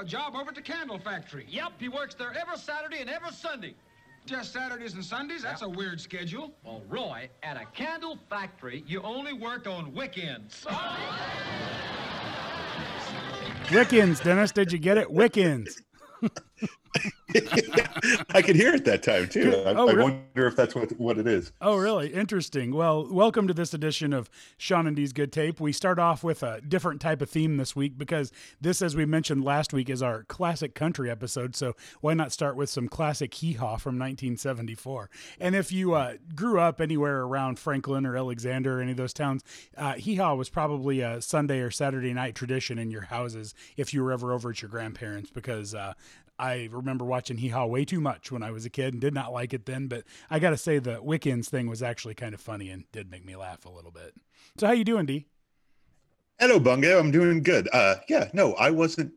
[0.00, 1.44] a job over at the candle factory.
[1.48, 3.74] Yep, he works there every Saturday and every Sunday.
[4.24, 5.42] Just Saturdays and Sundays?
[5.42, 6.54] That's a weird schedule.
[6.64, 10.66] Well, Roy, at a candle factory, you only work on weekends.
[13.66, 15.08] Wiccans, Dennis, did you get it?
[15.08, 15.82] Wiccans.
[18.30, 19.52] I could hear it that time too.
[19.66, 20.12] I, Oh, I really?
[20.12, 21.52] wonder if that's what what it is.
[21.60, 22.12] Oh, really?
[22.12, 22.72] Interesting.
[22.74, 24.28] Well, welcome to this edition of
[24.58, 25.60] Sean and D's Good Tape.
[25.60, 29.04] We start off with a different type of theme this week because this, as we
[29.06, 31.54] mentioned last week, is our classic country episode.
[31.56, 35.10] So why not start with some classic hee haw from 1974?
[35.40, 39.12] And if you uh, grew up anywhere around Franklin or Alexander or any of those
[39.12, 39.42] towns,
[39.76, 43.92] uh, hee haw was probably a Sunday or Saturday night tradition in your houses if
[43.94, 45.92] you were ever over at your grandparents because uh,
[46.40, 49.12] I remember watching Hee Haw way too much when I was a kid and did
[49.12, 49.88] not like it then.
[49.88, 53.10] But I got to say the Wiccans thing was actually kind of funny and did
[53.10, 54.14] make me laugh a little bit.
[54.56, 55.26] So how you doing, D?
[56.38, 56.98] Hello, Bunga.
[56.98, 57.68] I'm doing good.
[57.70, 59.12] Uh, yeah, no, I wasn't.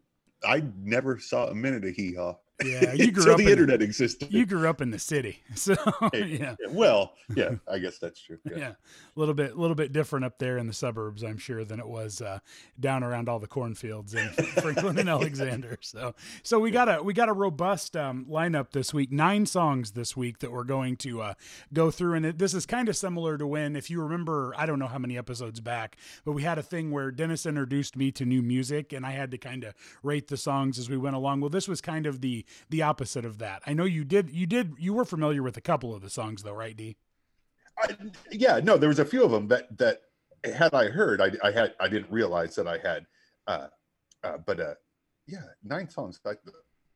[0.46, 2.36] I never saw a minute of hee haw.
[2.66, 4.34] Yeah, you grew up the in- internet existed.
[4.34, 5.76] You grew up in the city, so
[6.14, 8.40] yeah, Well, yeah, I guess that's true.
[8.46, 8.70] yeah, Yeah.
[8.70, 11.80] a little bit, a little bit different up there in the suburbs, I'm sure, than
[11.80, 12.40] it was uh,
[12.80, 14.28] down around all the cornfields in
[14.62, 15.78] Franklin and Alexander.
[15.82, 19.12] So, so we got a we got a robust um, lineup this week.
[19.12, 21.34] Nine songs this week that we're going to uh,
[21.74, 24.66] go through, and it, this is kind of similar to when, if you remember, I
[24.66, 28.12] don't know how many episodes back, but we had a thing where Dennis introduced me
[28.12, 31.16] to new music, and I had to kind of rate the songs as we went
[31.16, 31.42] along.
[31.42, 33.62] Well, this was kind of the the opposite of that.
[33.66, 36.44] I know you did you did you were familiar with a couple of the songs
[36.44, 36.98] though, right, D?
[37.78, 37.88] I,
[38.32, 40.02] yeah, no, there was a few of them that that
[40.44, 43.06] had I heard, I, I had I didn't realize that I had.
[43.48, 43.68] Uh,
[44.24, 44.74] uh, but uh,
[45.28, 46.20] yeah, nine songs.
[46.26, 46.32] I,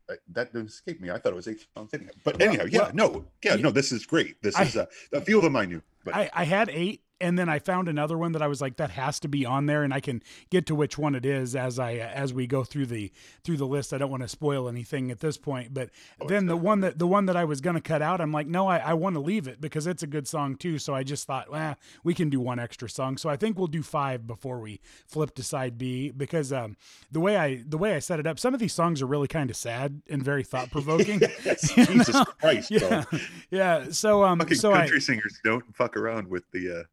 [0.09, 1.09] I, that didn't escape me.
[1.11, 2.11] I thought it was eight songs anyhow.
[2.23, 4.41] But anyhow, yeah, well, no, yeah, you- no, this is great.
[4.41, 7.01] This I- is uh, a few of them I knew, but I, I had eight
[7.19, 9.65] and then I found another one that I was like that has to be on
[9.65, 12.63] there and I can get to which one it is as I as we go
[12.63, 13.11] through the
[13.43, 13.93] through the list.
[13.93, 15.89] I don't want to spoil anything at this point, but
[16.27, 18.47] then the one that the one that I was going to cut out, I'm like,
[18.47, 20.77] no, I, I want to leave it because it's a good song too.
[20.79, 23.17] So I just thought, well, we can do one extra song.
[23.17, 26.77] So I think we'll do five before we flip to side B because um,
[27.11, 29.27] the way I the way I set it up, some of these songs are really
[29.27, 31.19] kind of sad and very thought provoking.
[31.73, 33.19] Jesus Christ, yeah, bro.
[33.49, 33.85] yeah.
[33.89, 36.83] So um, Fucking so I country singers don't fuck around with the uh,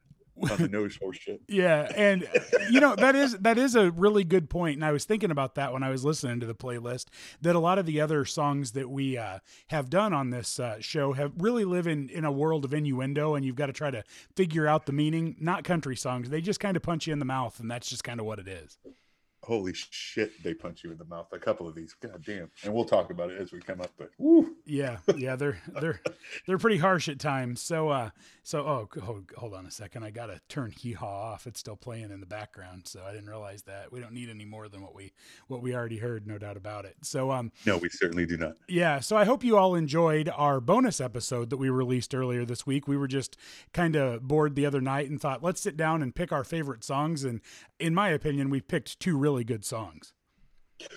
[0.51, 1.19] on the nose horse.
[1.49, 2.27] Yeah, and
[2.71, 5.55] you know that is that is a really good point, and I was thinking about
[5.55, 7.07] that when I was listening to the playlist.
[7.41, 10.77] That a lot of the other songs that we uh, have done on this uh,
[10.81, 13.91] show have really live in in a world of innuendo, and you've got to try
[13.91, 14.03] to
[14.37, 15.37] figure out the meaning.
[15.41, 18.05] Not country songs; they just kind of punch you in the mouth, and that's just
[18.05, 18.79] kind of what it is.
[19.45, 21.27] Holy shit, they punch you in the mouth.
[21.33, 22.51] A couple of these, god damn.
[22.65, 23.91] And we'll talk about it as we come up.
[23.99, 26.01] But woo, Yeah, yeah, they're they're
[26.47, 27.61] they're pretty harsh at times.
[27.61, 28.11] So uh,
[28.45, 31.47] so oh, hold, hold on a second, I gotta turn hee haw off.
[31.47, 33.91] It's still playing in the background, so I didn't realize that.
[33.91, 35.13] We don't need any more than what we
[35.49, 36.97] what we already heard, no doubt about it.
[37.03, 38.57] So um, no, we certainly do not.
[38.69, 42.67] yeah, so I hope you all enjoyed our bonus episode that we released earlier this
[42.67, 42.87] week.
[42.87, 43.37] We were just
[43.73, 46.85] kind of bored the other night and thought, let's sit down and pick our favorite
[46.85, 47.25] songs.
[47.25, 47.41] And
[47.81, 50.13] in my opinion, we picked two really good songs.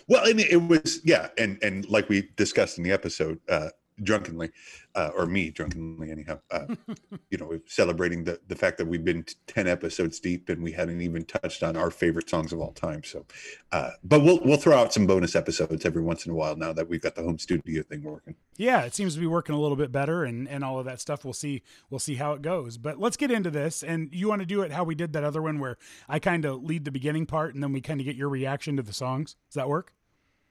[0.07, 3.69] Well, and it was yeah, and and like we discussed in the episode, uh,
[4.03, 4.51] drunkenly,
[4.95, 6.39] uh, or me drunkenly anyhow.
[6.51, 6.75] Uh,
[7.29, 11.01] you know, celebrating the the fact that we've been ten episodes deep and we hadn't
[11.01, 13.03] even touched on our favorite songs of all time.
[13.03, 13.25] So,
[13.71, 16.73] uh, but we'll we'll throw out some bonus episodes every once in a while now
[16.73, 18.35] that we've got the home studio thing working.
[18.57, 20.99] Yeah, it seems to be working a little bit better and, and all of that
[20.99, 21.23] stuff.
[21.23, 22.77] We'll see we'll see how it goes.
[22.77, 23.83] But let's get into this.
[23.83, 25.77] And you want to do it how we did that other one where
[26.09, 28.77] I kind of lead the beginning part and then we kind of get your reaction
[28.77, 29.35] to the songs.
[29.49, 29.93] Does that work?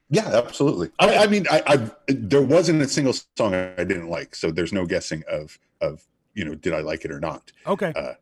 [0.09, 0.91] Yeah, absolutely.
[0.99, 4.72] I, I mean, I, I there wasn't a single song I didn't like, so there's
[4.72, 7.50] no guessing of of you know did I like it or not.
[7.67, 7.93] Okay.
[7.97, 8.14] uh,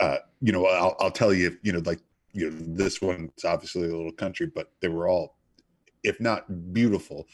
[0.00, 2.00] uh, you know, I'll, I'll tell you, you know, like,
[2.32, 5.36] you know, this one's obviously a little country, but they were all,
[6.04, 7.26] if not beautiful,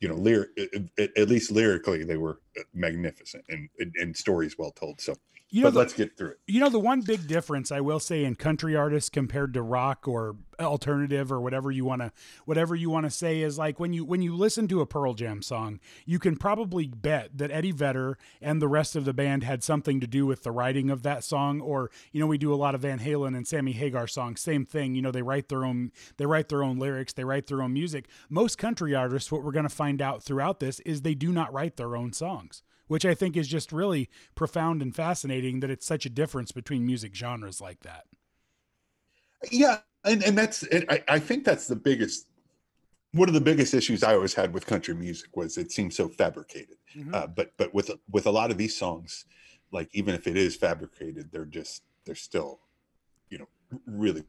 [0.00, 0.50] you know, lyric,
[0.98, 2.40] at, at least lyrically, they were
[2.74, 5.00] magnificent and, and, stories well told.
[5.00, 5.14] So,
[5.50, 6.40] You know, but the, let's get through it.
[6.46, 10.06] you know the one big difference I will say in country artists compared to rock
[10.06, 12.10] or alternative or whatever you want to
[12.44, 15.14] whatever you want to say is like when you when you listen to a Pearl
[15.14, 19.44] Jam song, you can probably bet that Eddie Vedder and the rest of the band
[19.44, 22.52] had something to do with the writing of that song or you know we do
[22.52, 25.48] a lot of Van Halen and Sammy Hagar songs, same thing, you know they write
[25.48, 28.06] their own they write their own lyrics, they write their own music.
[28.28, 31.52] Most country artists what we're going to find out throughout this is they do not
[31.52, 32.47] write their own songs
[32.88, 36.84] which I think is just really profound and fascinating that it's such a difference between
[36.84, 38.04] music genres like that.
[39.50, 39.78] Yeah.
[40.04, 42.26] And, and that's, and I, I think that's the biggest,
[43.12, 46.08] one of the biggest issues I always had with country music was it seemed so
[46.08, 46.76] fabricated.
[46.96, 47.14] Mhm.
[47.14, 49.26] Uh, but, but with, with a lot of these songs,
[49.70, 52.60] like even if it is fabricated, they're just, they're still,
[53.28, 53.48] you know,
[53.86, 54.24] really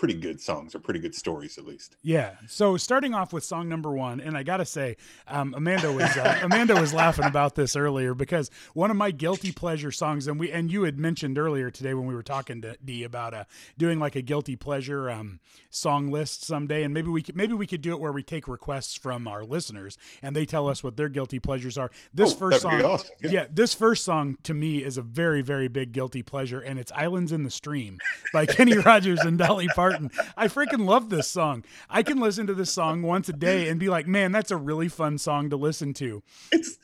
[0.00, 1.94] pretty good songs or pretty good stories at least.
[2.02, 2.36] Yeah.
[2.48, 4.96] So starting off with song number one, and I gotta say,
[5.28, 9.52] um, Amanda was uh, Amanda was laughing about this earlier because one of my guilty
[9.52, 12.78] pleasure songs, and we and you had mentioned earlier today when we were talking to
[12.82, 13.44] Dee about uh,
[13.76, 15.38] doing like a guilty pleasure um,
[15.68, 18.48] song list someday, and maybe we could maybe we could do it where we take
[18.48, 21.90] requests from our listeners and they tell us what their guilty pleasures are.
[22.14, 23.10] This Oh, first song, awesome.
[23.22, 23.30] yeah.
[23.30, 23.46] Yeah.
[23.50, 27.32] this first song to me is a very very big guilty pleasure, and it's "Islands
[27.32, 27.98] in the Stream"
[28.32, 29.89] by Kenny Rogers and Dolly Parton.
[30.36, 31.64] I freaking love this song.
[31.88, 34.56] I can listen to this song once a day and be like, man, that's a
[34.56, 36.22] really fun song to listen to.
[36.52, 36.78] It's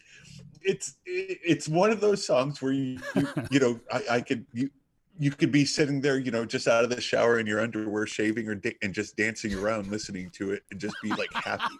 [0.66, 4.68] it's it's one of those songs where you you, you know I, I could you
[5.18, 8.06] you could be sitting there you know just out of the shower in your underwear
[8.06, 11.74] shaving or and just dancing around listening to it and just be like happy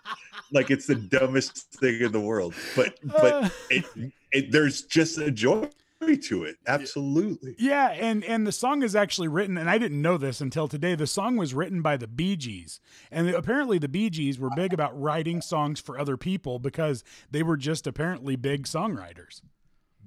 [0.52, 3.48] like it's the dumbest thing in the world but but uh.
[3.70, 3.84] it,
[4.32, 5.68] it there's just a joy
[6.14, 10.16] to it absolutely Yeah, and and the song is actually written, and I didn't know
[10.18, 10.94] this until today.
[10.94, 12.78] The song was written by the Bee Gees,
[13.10, 17.42] and apparently the Bee Gees were big about writing songs for other people because they
[17.42, 19.40] were just apparently big songwriters.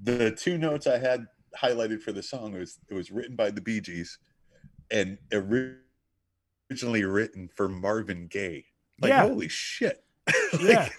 [0.01, 1.25] the two notes I had
[1.59, 4.17] highlighted for the song was it was written by the Bee Gees
[4.91, 8.65] and originally written for Marvin Gaye.
[9.01, 9.23] Like Yeah.
[9.27, 10.03] holy shit.
[10.61, 10.89] Yeah.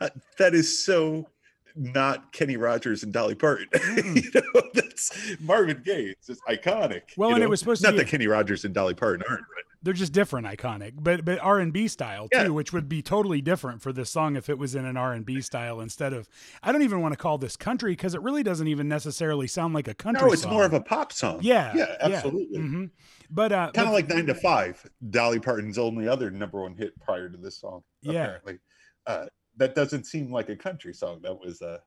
[0.00, 1.26] Like, that is so
[1.76, 3.66] not Kenny Rogers and Dolly Parton.
[3.72, 4.24] Mm-mm.
[4.34, 5.10] you know, that's
[5.40, 6.10] Marvin Gaye.
[6.10, 7.02] It's just iconic.
[7.16, 9.40] Well, and it was supposed to be not that Kenny Rogers and Dolly Parton aren't,
[9.42, 12.48] but They're just different, iconic, but but R and B style too, Yeah.
[12.48, 15.26] which would be totally different for this song if it was in an R and
[15.26, 16.28] B style instead of.
[16.62, 19.74] I don't even want to call this country because it really doesn't even necessarily sound
[19.74, 20.26] like a country.
[20.26, 20.52] no, it's song.
[20.52, 21.40] more of a pop song.
[21.42, 22.60] yeah, Yeah, absolutely.
[22.60, 22.84] hmm
[23.30, 26.98] But uh, kind of like nine to five dolly parton's only other number one hit
[27.00, 28.22] prior to this song Yeah.
[28.22, 28.58] apparently
[29.06, 31.80] uh that doesn't seem like a country song that was a,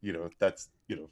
[0.00, 1.10] you know that's you know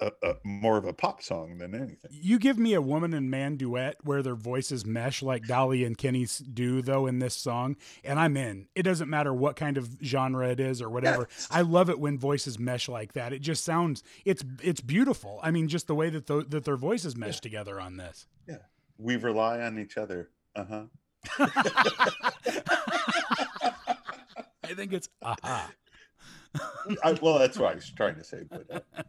[0.00, 3.30] a, a more of a pop song than anything You give me a woman and
[3.30, 7.76] man duet where their voices mesh like Dolly and Kenny's do, though, in this song,
[8.04, 8.66] and I'm in.
[8.74, 11.28] It doesn't matter what kind of genre it is or whatever.
[11.30, 11.48] Yes.
[11.50, 13.32] I love it when voices mesh like that.
[13.32, 15.38] It just sounds it's it's beautiful.
[15.42, 18.26] I mean, just the way that the, that their voices mesh together on this.
[18.48, 18.56] Yeah,
[18.98, 20.84] we rely on each other uh-huh
[24.64, 25.70] I think it's aha.
[27.02, 29.02] I, well that's what i was trying to say but uh,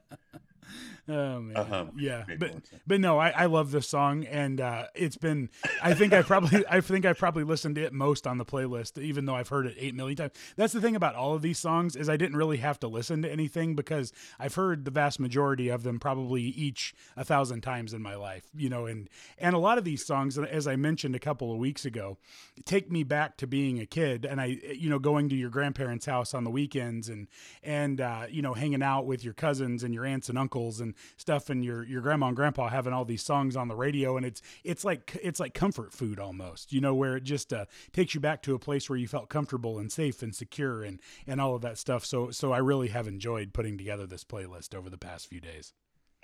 [1.09, 1.85] Oh man, Uh-huh.
[1.97, 2.53] yeah, but
[2.87, 5.49] but no, I, I love this song, and uh, it's been.
[5.81, 8.97] I think I probably I think I probably listened to it most on the playlist,
[8.97, 10.31] even though I've heard it eight million times.
[10.55, 13.21] That's the thing about all of these songs is I didn't really have to listen
[13.23, 17.93] to anything because I've heard the vast majority of them probably each a thousand times
[17.93, 21.15] in my life, you know, and and a lot of these songs, as I mentioned
[21.15, 22.17] a couple of weeks ago,
[22.63, 26.05] take me back to being a kid, and I you know going to your grandparents'
[26.05, 27.27] house on the weekends and
[27.61, 30.92] and uh, you know hanging out with your cousins and your aunts and uncles and
[31.17, 34.25] stuff and your your grandma and grandpa having all these songs on the radio and
[34.25, 38.13] it's it's like it's like comfort food almost you know where it just uh, takes
[38.13, 41.39] you back to a place where you felt comfortable and safe and secure and and
[41.39, 42.05] all of that stuff.
[42.05, 45.73] So so I really have enjoyed putting together this playlist over the past few days.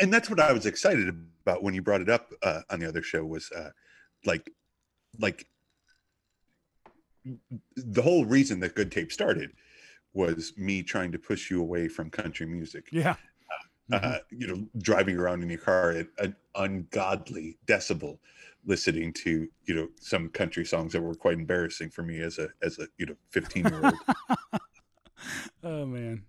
[0.01, 2.87] And that's what i was excited about when you brought it up uh, on the
[2.87, 3.71] other show was uh
[4.25, 4.49] like
[5.19, 5.45] like
[7.75, 9.51] the whole reason that good tape started
[10.13, 12.87] was me trying to push you away from country music.
[12.91, 13.15] Yeah.
[13.91, 18.19] Uh, you know, driving around in your car at an ungodly decibel,
[18.65, 22.49] listening to you know some country songs that were quite embarrassing for me as a
[22.61, 24.61] as a you know fifteen year old.
[25.63, 26.23] oh man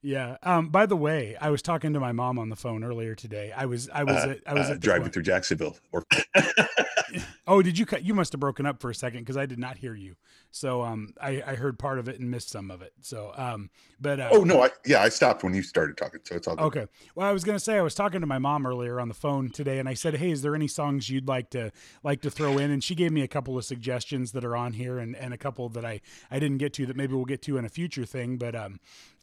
[0.00, 3.14] yeah um by the way I was talking to my mom on the phone earlier
[3.14, 5.76] today I was I was uh, at, I was uh, driving point- through Jacksonville.
[5.92, 6.02] Or
[7.44, 8.04] Oh, did you cut?
[8.04, 10.14] You must have broken up for a second because I did not hear you.
[10.52, 12.92] So um, I, I heard part of it and missed some of it.
[13.00, 13.68] So um,
[14.00, 16.54] but uh, oh no, I yeah, I stopped when you started talking, so it's all
[16.54, 16.64] good.
[16.64, 16.86] Okay.
[17.16, 19.50] Well, I was gonna say I was talking to my mom earlier on the phone
[19.50, 21.72] today, and I said, "Hey, is there any songs you'd like to
[22.04, 24.74] like to throw in?" And she gave me a couple of suggestions that are on
[24.74, 26.00] here, and, and a couple that I
[26.30, 28.36] I didn't get to that maybe we'll get to in a future thing.
[28.36, 28.78] But um,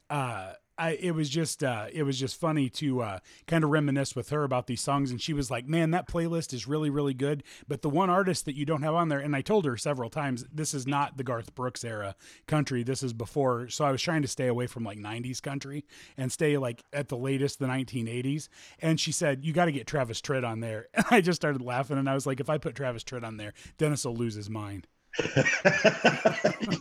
[0.10, 4.15] uh, I it was just uh, it was just funny to uh, kind of reminisce
[4.15, 7.13] with her about these songs, and she was like, "Man, that playlist is really really
[7.13, 9.75] good." But the one artist that you don't have on there, and I told her
[9.77, 12.15] several times, this is not the Garth Brooks era
[12.48, 12.81] country.
[12.83, 13.67] This is before.
[13.69, 15.86] So I was trying to stay away from like '90s country
[16.17, 18.48] and stay like at the latest, the 1980s.
[18.79, 21.62] And she said, "You got to get Travis Tritt on there." And I just started
[21.62, 24.36] laughing, and I was like, "If I put Travis Tritt on there, Dennis will lose
[24.36, 24.88] his mind."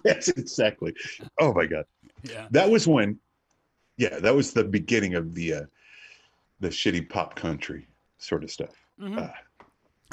[0.05, 0.95] yes, exactly.
[1.41, 1.85] Oh my god,
[2.23, 2.47] Yeah.
[2.51, 3.19] that was when,
[3.99, 5.63] yeah, that was the beginning of the uh,
[6.61, 7.87] the shitty pop country
[8.19, 8.75] sort of stuff.
[9.01, 9.19] Mhm.
[9.29, 9.33] Uh,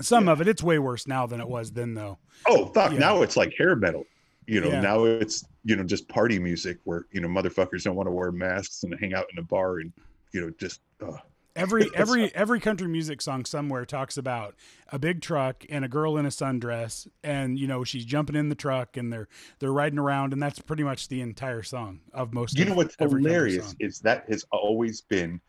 [0.01, 0.33] Some yeah.
[0.33, 2.17] of it, it's way worse now than it was then, though.
[2.47, 2.91] Oh fuck!
[2.91, 2.99] Yeah.
[2.99, 4.03] Now it's like hair metal.
[4.47, 4.81] You know, Yeah.
[4.81, 8.31] now it's you know just party music where you know motherfuckers don't want to wear
[8.31, 9.91] masks and hang out in a bar and
[10.33, 11.17] you know just uh,
[11.55, 14.55] Every every every country music song somewhere talks about
[14.91, 18.49] a big truck and a girl in a sundress, and you know she's jumping in
[18.49, 19.27] the truck and they're
[19.59, 22.57] they're riding around, and that's pretty much the entire song of most.
[22.57, 25.39] You of know what's hilarious is that has always been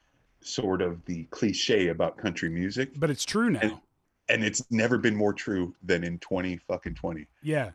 [0.41, 3.61] sort of the cliche about country music, but it's true now.
[3.61, 3.81] And-
[4.29, 7.29] and it's never been more true than in twenty fucking twenty.
[7.45, 7.71] Yeah.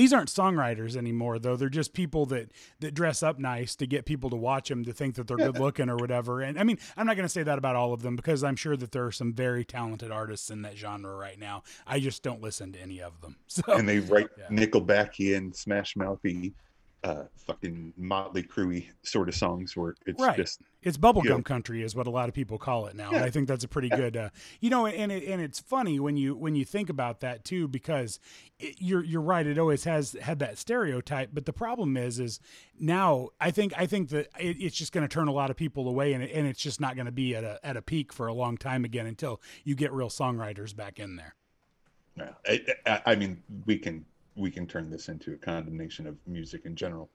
[0.00, 1.56] These aren't songwriters anymore, though.
[1.56, 4.94] They're just people that that dress up nice to get people to watch them to
[4.94, 6.40] think that they're good looking or whatever.
[6.40, 8.56] And I mean, I'm not going to say that about all of them because I'm
[8.56, 11.64] sure that there are some very talented artists in that genre right now.
[11.86, 13.36] I just don't listen to any of them.
[13.48, 14.46] So and they write Yeah.
[14.48, 16.54] Nickelbacky and Smash Mouthy,
[17.02, 20.36] uh, fucking Motley Cruey sort of songs where it's Right.
[20.36, 21.42] just it's bubblegum you know.
[21.42, 23.10] country is what a lot of people call it now.
[23.12, 23.24] Yeah.
[23.24, 24.28] I think that's a pretty good, uh,
[24.60, 27.68] you know, and it, and it's funny when you when you think about that too
[27.68, 28.18] because
[28.58, 29.46] it, you're you're right.
[29.46, 32.38] It always has had that stereotype, but the problem is is
[32.78, 35.56] now I think I think that it, it's just going to turn a lot of
[35.56, 37.82] people away, and it, and it's just not going to be at a at a
[37.82, 41.34] peak for a long time again until you get real songwriters back in there.
[42.16, 42.32] yeah.
[42.46, 44.04] I, I, I mean, we can
[44.36, 47.10] we can turn this into a condemnation of music in general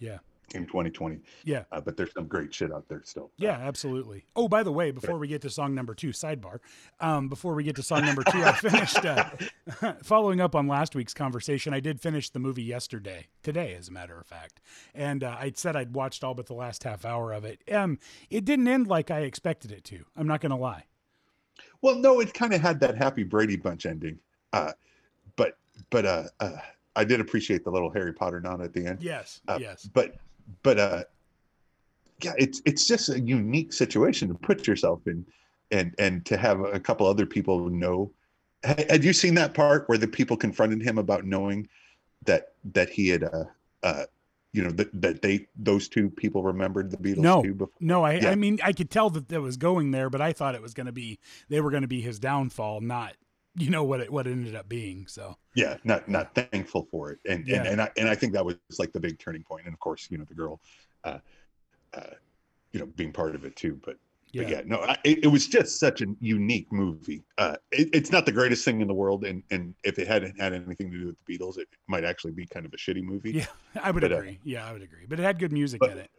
[0.00, 0.18] Yeah.
[0.54, 1.20] in 2020.
[1.44, 1.64] Yeah.
[1.70, 3.30] Uh, but there's some great shit out there still.
[3.36, 4.24] Yeah, absolutely.
[4.34, 6.60] Oh, by the way, before we get to song number two, sidebar.
[7.00, 9.28] Um, before we get to song number two, I finished uh,
[10.02, 11.74] following up on last week's conversation.
[11.74, 14.60] I did finish the movie yesterday, today, as a matter of fact,
[14.94, 17.60] and uh, I said I'd watched all but the last half hour of it.
[17.70, 17.98] Um,
[18.30, 20.04] it didn't end like I expected it to.
[20.16, 20.84] I'm not going to lie.
[21.82, 24.18] Well, no, it kind of had that happy Brady Bunch ending.
[24.52, 24.72] Uh,
[25.36, 25.58] but
[25.90, 26.52] but uh, uh,
[26.96, 29.02] I did appreciate the little Harry Potter nod at the end.
[29.02, 30.16] Yes, Uh, yes, But
[30.62, 31.04] but uh,
[32.22, 35.24] yeah, it's it's just a unique situation to put yourself in,
[35.70, 38.12] and and to have a couple other people know.
[38.64, 41.68] Had you seen that part where the people confronted him about knowing
[42.24, 43.44] that that he had uh
[43.84, 44.04] uh
[44.52, 47.42] you know that that they those two people remembered the Beatles No.
[47.42, 48.30] too before no, I, Yeah.
[48.30, 50.74] I mean, I could tell that it was going there, but I thought it was
[50.74, 53.14] going to be they were going to be his downfall, not
[53.58, 55.06] you know what it what it ended up being.
[55.06, 57.58] So yeah not not thankful for it and Yeah.
[57.58, 59.80] and and I, and I think that was like the big turning point and of
[59.80, 60.60] course you know the girl
[61.04, 61.18] uh
[61.94, 62.00] uh
[62.72, 63.96] you know being part of it too but
[64.30, 67.24] yeah, But yeah, no, I, it, it was just such a unique movie.
[67.38, 70.38] Uh, it, it's not the greatest thing in the world, and and if it hadn't
[70.38, 73.02] had anything to do with the Beatles, it might actually be kind of a shitty
[73.02, 73.30] movie.
[73.32, 73.46] Yeah.
[73.82, 74.38] I would But, uh, agree.
[74.44, 75.06] yeah, I would agree.
[75.08, 76.10] But it had good music but- in it.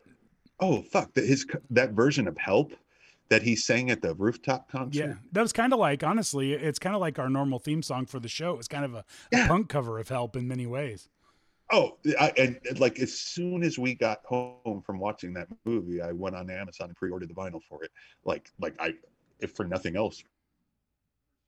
[0.59, 2.73] Oh fuck, that his that version of Help
[3.29, 5.07] that he sang at the rooftop concert.
[5.07, 8.05] Yeah, that was kind of like honestly, it's kind of like our normal theme song
[8.05, 8.57] for the show.
[8.57, 11.09] It's kind of a, a punk cover of "Help" in many ways.
[11.71, 16.01] Oh, I, and and, like as soon as we got home from watching that movie,
[16.01, 17.91] I went on Amazon and pre-ordered the vinyl for it.
[18.25, 18.93] Like like I,
[19.39, 20.23] if for nothing else,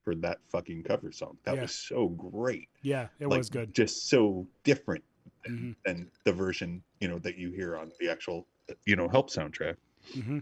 [0.04, 1.38] for that fucking cover song.
[1.44, 1.62] That Yeah.
[1.64, 2.70] was so great.
[2.82, 3.74] Yeah, it like, was good.
[3.74, 5.04] Just so different
[5.48, 5.76] Mhm.
[5.86, 8.48] than the version you know that you hear on the actual
[8.86, 9.76] you know help soundtrack
[10.14, 10.40] hmm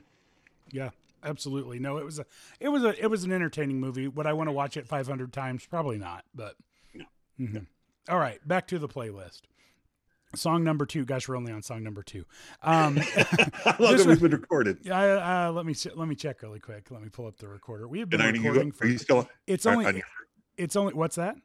[0.72, 0.90] Yeah,
[1.24, 1.80] absolutely.
[1.80, 2.26] No, it was a,
[2.60, 4.08] it was a, it was an entertaining movie.
[4.08, 5.66] Would I want to watch it 500 times?
[5.66, 6.26] Probably not.
[6.34, 6.56] But
[6.94, 7.06] No.
[7.40, 7.68] Mhm.
[8.10, 9.42] All right, back to the playlist.
[10.36, 11.06] Song number two.
[11.06, 12.24] Gosh, we're only on song number two.
[12.62, 16.60] Um, how long have we been recorded I, uh, let me let me check really
[16.60, 16.92] quick.
[16.92, 17.88] Let me pull up the recorder.
[17.88, 18.86] We have been and are you, recording for.
[18.86, 20.06] are you still It's on, only on your,
[20.58, 21.36] it's only what's that?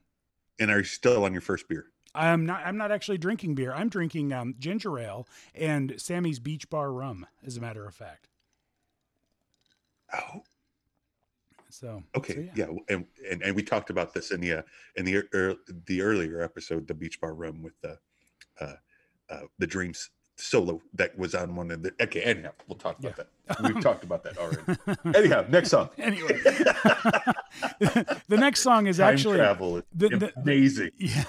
[0.61, 2.62] and are you still on your first beer I'm not.
[2.64, 3.73] I'm not actually drinking beer.
[3.73, 7.26] I'm drinking um, ginger ale and Sammy's Beach Bar rum.
[7.45, 8.28] As a matter of fact.
[10.14, 10.42] Oh.
[11.71, 14.62] So okay so yeah, And, and and we talked about this in the uh,
[14.97, 15.56] in the ear
[15.87, 17.99] the earlier episode the beach bar Room with the
[18.61, 18.75] uh,
[19.28, 23.16] uh the dreams solo that was on one of the okay anyhow we'll talk about
[23.16, 23.28] that.
[23.62, 24.62] We've talked about that already.
[25.18, 25.90] Anyhow next song.
[25.99, 26.38] Anyway,
[28.28, 30.90] the next song is time actually travel is the- the- amazing.
[30.97, 31.25] Yeah.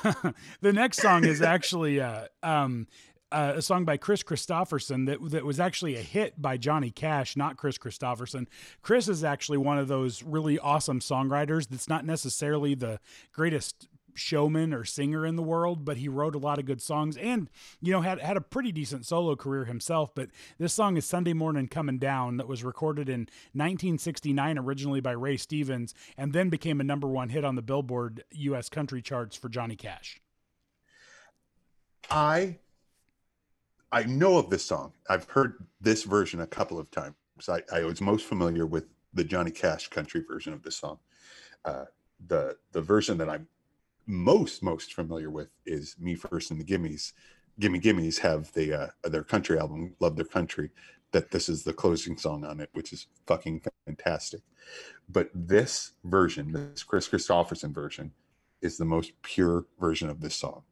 [0.62, 2.88] The next song is actually uh, um,
[3.36, 7.36] uh, a song by Kris Kristofferson that that was actually a hit by Johnny Cash,
[7.36, 8.48] not Kris Kristofferson.
[8.82, 13.00] Kris is actually one of those really awesome songwriters that's not necessarily the
[13.34, 17.18] greatest showman or singer in the world, but he wrote a lot of good songs
[17.18, 17.50] and
[17.82, 20.16] you know had had a pretty decent solo career himself.
[20.16, 25.12] But this song is Sunday Morning Coming Down that was recorded in 1969 originally by
[25.12, 28.70] Ray Stevens and then became a number one hit on the Billboard U.S.
[28.70, 30.22] country charts for Johnny Cash.
[32.10, 32.60] I
[33.96, 34.92] I know of this song.
[35.10, 37.16] I've heard this version a couple of times.
[37.48, 41.00] I, I was most familiar with the Johnny Cash country version of this song.
[41.64, 41.86] Uh,
[42.28, 43.48] the the version that I'm
[44.06, 47.14] most most familiar with is Me First and the Gimmies.
[47.58, 50.72] Gimme Gimmes have the uh, their country album Love Their Country.
[51.14, 54.42] That this is the closing song on it, which is fucking fantastic.
[55.08, 58.12] But this version, this Kris Kristofferson version,
[58.62, 60.64] is the most pure version of this song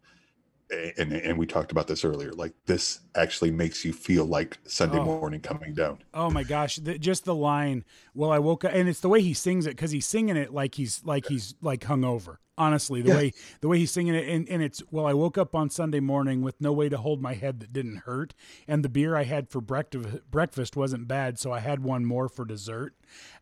[0.98, 2.32] and and we talked about this earlier.
[2.32, 5.06] Like this actually makes you feel like Sunday Oh.
[5.06, 6.00] morning coming down.
[6.14, 7.84] Oh my gosh, the, just the line.
[8.14, 10.54] Well, I woke up, and it's the way he sings it because he's singing it
[10.54, 12.38] like he's like he's like hungover.
[12.56, 13.16] Honestly, the Yeah.
[13.16, 16.00] way the way he's singing it, and, and it's well, I woke up on Sunday
[16.00, 18.36] morning with no way to hold my head that didn't hurt,
[18.68, 22.30] and the beer I had for breakfast breakfast wasn't bad, so I had one more
[22.30, 22.96] for dessert.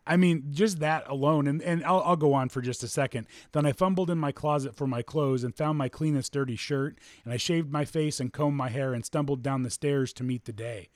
[0.08, 3.28] I mean, just that alone, and, and I'll, I'll go on for just a second.
[3.52, 6.98] Then I fumbled in my closet for my clothes and found my cleanest dirty shirt,
[7.26, 10.24] and I shaved my face and combed my hair and stumbled down the stairs to
[10.24, 10.90] meet the day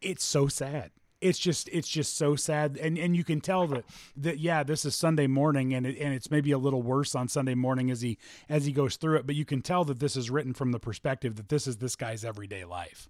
[0.00, 3.84] it's so sad it's just it's just so sad and and you can tell that
[4.16, 7.26] that yeah this is sunday morning and it, and it's maybe a little worse on
[7.26, 8.16] sunday morning as he
[8.48, 10.78] as he goes through it but you can tell that this is written from the
[10.78, 13.08] perspective that this is this guy's everyday life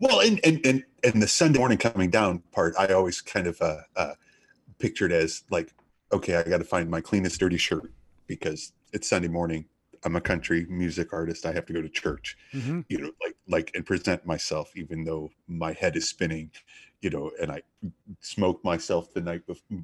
[0.00, 3.60] Well, and and and and the Sunday morning coming down part, I always kind of
[3.60, 4.14] uh, uh,
[4.78, 5.72] pictured as like,
[6.12, 7.92] okay, I got to find my cleanest dirty shirt
[8.26, 9.66] because it's Sunday morning.
[10.04, 11.46] I'm a country music artist.
[11.46, 12.80] I have to go to church, mm-hmm.
[12.88, 16.50] you know, like like and present myself, even though my head is spinning,
[17.02, 17.62] you know, and I
[18.20, 19.78] smoked myself the night before,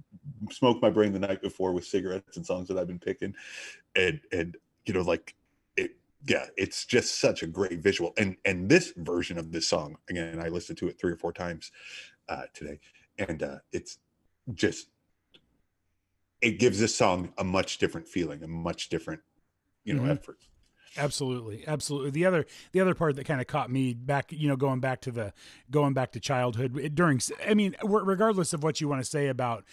[0.51, 3.35] smoked my brain the night before with cigarettes and songs that I've been picking,
[3.97, 4.57] and and
[4.87, 5.35] you know, like
[5.77, 5.97] it,
[6.27, 8.15] yeah, it's just such a great visual.
[8.17, 11.33] And and this version of this song, again, I listened to it three or four
[11.33, 11.73] times
[12.29, 12.79] uh, today,
[13.19, 13.99] and uh, it's
[14.55, 14.89] just
[16.41, 19.21] it gives this song a much different feeling, a much different,
[19.85, 20.13] you know, Mhm.
[20.13, 20.39] effort.
[20.99, 22.11] Absolutely, absolutely.
[22.11, 25.01] The other the other part that kind of caught me back, you know, going back
[25.03, 25.33] to the
[25.71, 27.21] going back to childhood it- during.
[27.47, 29.65] I mean, regardless of what you want to say about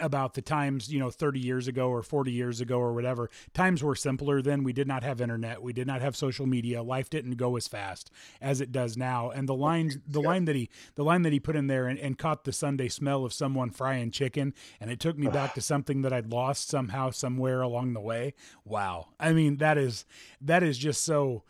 [0.00, 3.82] about the times, you know, thirty years ago or forty years ago or whatever, times
[3.82, 4.64] were simpler then.
[4.64, 5.62] We did not have internet.
[5.62, 6.82] We did not have social media.
[6.82, 8.10] Life didn't go as fast
[8.40, 9.30] as it does now.
[9.30, 10.28] And the line, the Yeah.
[10.28, 12.88] line that he the line that he put in there and, and caught the Sunday
[12.88, 16.68] smell of someone frying chicken, and it took me back to something that I'd lost
[16.68, 18.32] somehow somewhere along the way.
[18.64, 19.08] Wow.
[19.20, 20.06] I mean, that is
[20.40, 21.42] that is just so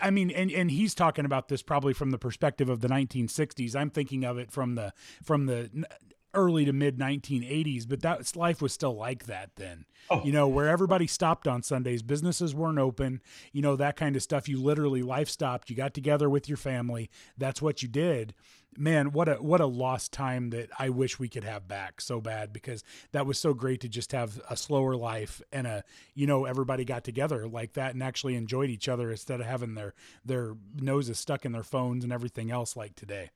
[0.00, 3.74] I mean, and, and he's talking about this probably from the perspective of the 1960s.
[3.74, 5.86] I'm thinking of it from the from the
[6.34, 9.86] early to mid 1980s, but that life was still like that then.
[10.10, 10.22] Oh.
[10.24, 13.20] You know, where everybody stopped on Sundays, businesses weren't open,
[13.52, 14.48] you know, that kind of stuff.
[14.48, 15.70] You literally life stopped.
[15.70, 17.10] You got together with your family.
[17.36, 18.34] That's what you did.
[18.76, 22.20] Man, what a what a lost time that I wish we could have back so
[22.20, 26.26] bad because that was so great to just have a slower life and a you
[26.26, 29.94] know everybody got together like that and actually enjoyed each other instead of having their
[30.24, 33.30] their noses stuck in their phones and everything else like today.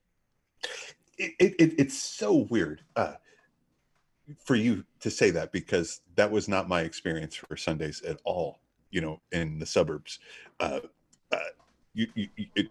[1.17, 3.13] it, it, it it's so weird uh,
[4.39, 8.59] for you to say that because that was not my experience for Sundays at all.
[8.91, 10.19] You know, in the suburbs,
[10.59, 10.79] uh,
[11.31, 11.37] uh,
[11.93, 12.67] you you- it,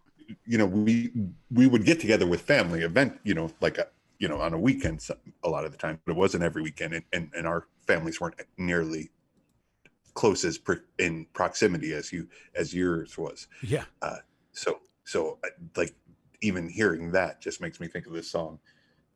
[0.47, 1.11] you know we
[1.51, 3.19] we would get together with family event.
[3.25, 6.01] You know, like a, you know on a weekend some- a lot of the time,
[6.05, 9.11] but it wasn't every weekend, and and, and our families weren't nearly
[10.15, 13.85] close as pr- in proximity as you as yours was Yeah.
[14.53, 15.95] so so uh, like
[16.43, 18.59] even hearing that just makes me think of this song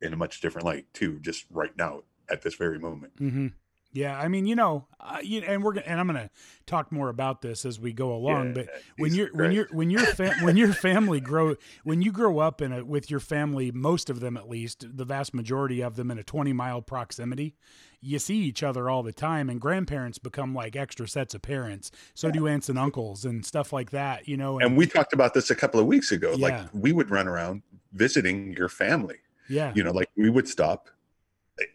[0.01, 3.47] in a much different light too just right now at this very moment Mm-hmm.
[3.93, 6.29] Yeah, I mean, you know, uh, you, and we're gonna, and I'm gonna
[6.65, 8.47] talk more about this as we go along.
[8.47, 12.01] Yeah, but when Jesus you're when you're when your fa- when your family grow when
[12.01, 15.33] you grow up in a with your family, most of them at least, the vast
[15.33, 17.55] majority of them in a 20 mile proximity,
[18.01, 21.89] you see each other all the time, and grandparents become like extra sets of parents.
[22.13, 24.27] So do aunts and uncles and stuff like that.
[24.27, 26.47] You know, and we talked about this a couple of weeks ago Yeah.
[26.49, 29.15] like we would run around visiting your family
[29.49, 30.89] yeah, you know like we would stop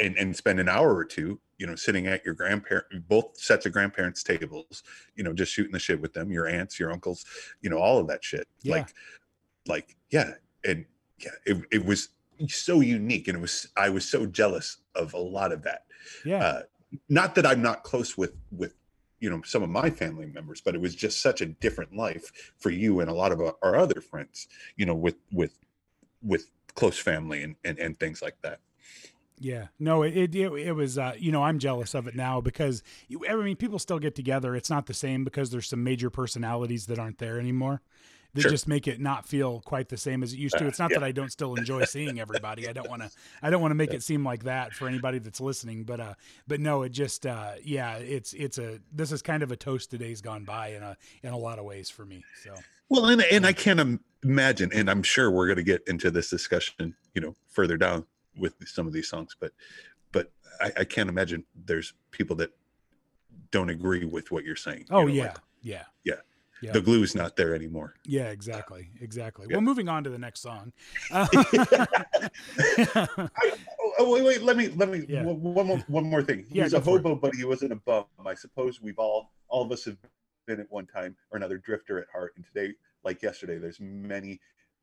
[0.01, 3.67] and, and spend an hour or two you know sitting at your grandparent both sets
[3.67, 4.83] of grandparents tables
[5.15, 7.25] you know just shooting the shit with them your aunts your uncles
[7.61, 8.49] you know all of that shit.
[8.63, 8.77] Yeah.
[8.77, 8.95] like
[9.67, 10.33] like yeah
[10.65, 10.85] and
[11.19, 12.09] yeah it, it was
[12.49, 15.85] so unique and it was i was so jealous of a lot of that.
[16.25, 16.63] Yeah, uh,
[17.09, 18.75] not that i'm not close with with
[19.21, 22.53] you know some of my family members but it was just such a different life
[22.59, 25.57] for you and a lot of our, our other friends you know with with
[26.23, 28.59] with close family and and, and things like that
[29.39, 32.83] Yeah, no, it it, it, was uh, you know I'm jealous of it now because
[33.09, 34.55] you, I mean people still get together.
[34.55, 37.83] It's not the same because there's some major personalities that aren't there anymore.
[38.35, 38.51] That Sure.
[38.51, 40.67] just make it not feel quite the same as it used to.
[40.67, 41.01] It's not yeah.
[41.01, 42.67] that I don't still enjoy seeing everybody.
[42.67, 43.11] I don't want to.
[43.43, 45.85] I don't want to make it seem like that for anybody that's listening.
[45.85, 46.15] But uh,
[46.47, 49.91] but no, it just uh, yeah, it's it's a this is kind of a toast
[49.91, 52.25] to days gone by in a in a lot of ways for me.
[52.43, 52.55] So
[52.93, 56.29] well and and i can't imagine and i'm sure we're going to get into this
[56.29, 58.05] discussion you know further down
[58.37, 59.53] with some of these songs but
[60.13, 62.51] but i, I can't imagine there's people that
[63.51, 65.85] don't agree with what you're saying you oh know, yeah, like, yeah.
[66.05, 66.15] Yeah.
[66.63, 66.73] Yeah.
[66.73, 69.47] the glue's not there anymore Yeah, exactly, exactly.
[69.51, 69.57] Yeah.
[69.57, 70.73] Well, moving on to the next song.
[71.11, 71.27] Uh,
[73.81, 74.43] oh, oh, wait, wait.
[74.43, 75.05] Let me, let me.
[75.09, 75.25] Yeah.
[75.25, 76.45] One, one more, one more thing.
[76.49, 78.05] He Yeah, was a hobo, but he wasn't a bum.
[78.25, 79.97] I suppose we've all, all of us have
[80.47, 82.33] been at one time or another drifter at heart.
[82.37, 84.41] And today, like yesterday, there's many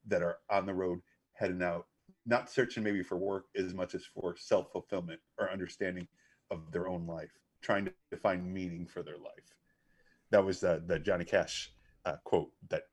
[0.08, 1.00] that are on the road
[1.34, 1.88] heading out,
[2.26, 6.08] not searching maybe for work as much as for self fulfillment or understanding
[6.52, 9.56] of their own life, trying to find meaning for their life.
[10.32, 11.72] That was the, the Johnny Cash
[12.06, 12.84] uh, quote that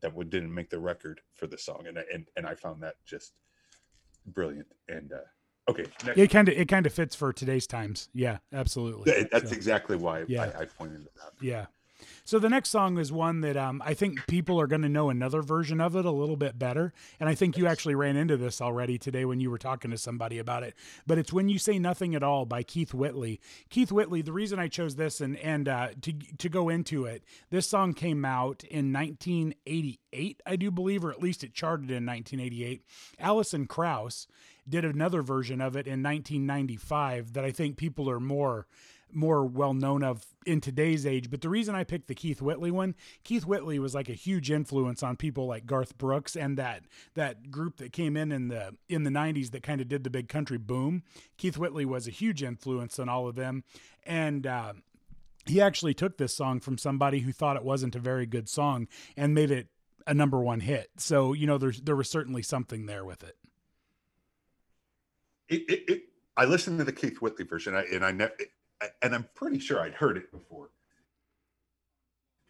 [0.00, 2.82] that would, didn't make the record for the song, and I- and and I found
[2.82, 3.32] that just
[4.26, 4.66] brilliant.
[4.88, 8.08] And uh, okay, next, It kind of it kind of fits for today's times.
[8.12, 9.12] Yeah, absolutely.
[9.12, 10.52] Th- that's So, exactly why Yeah.
[10.56, 11.32] I, I pointed it out.
[11.40, 11.66] yeah.
[12.24, 15.10] So the next song is one that um, I think people are going to know
[15.10, 18.36] another version of it a little bit better, and I think you actually ran into
[18.36, 20.74] this already today when you were talking to somebody about it.
[21.06, 23.40] But it's "When You Say Nothing at All" by Keith Whitley.
[23.68, 24.22] Keith Whitley.
[24.22, 27.94] The reason I chose this and and uh, to to go into it, this song
[27.94, 32.82] came out in 1988, I do believe, or at least it charted in 1988.
[33.18, 34.26] Alison Krauss
[34.68, 38.66] did another version of it in 1995 that I think people are more
[39.14, 41.30] more well known of in today's age.
[41.30, 44.50] But the reason I picked the Keith Whitley one, Keith Whitley was like a huge
[44.50, 48.74] influence on people like Garth Brooks and that that group that came in in the
[48.88, 51.02] in the 90s that kind of did the big country boom.
[51.36, 53.64] Keith Whitley was a huge influence on all of them,
[54.04, 54.46] and.
[54.46, 54.72] Uh,
[55.46, 58.88] he actually took this song from somebody who thought it wasn't a very good song
[59.14, 59.68] and made it
[60.06, 60.90] a number one hit.
[60.96, 63.36] So you know, there's there was certainly something there with it.
[65.48, 66.02] It, it, it,
[66.36, 68.28] I listened to the Keith Whitley version, I, and I ne-
[69.02, 70.70] and I'm pretty sure I'd heard it before.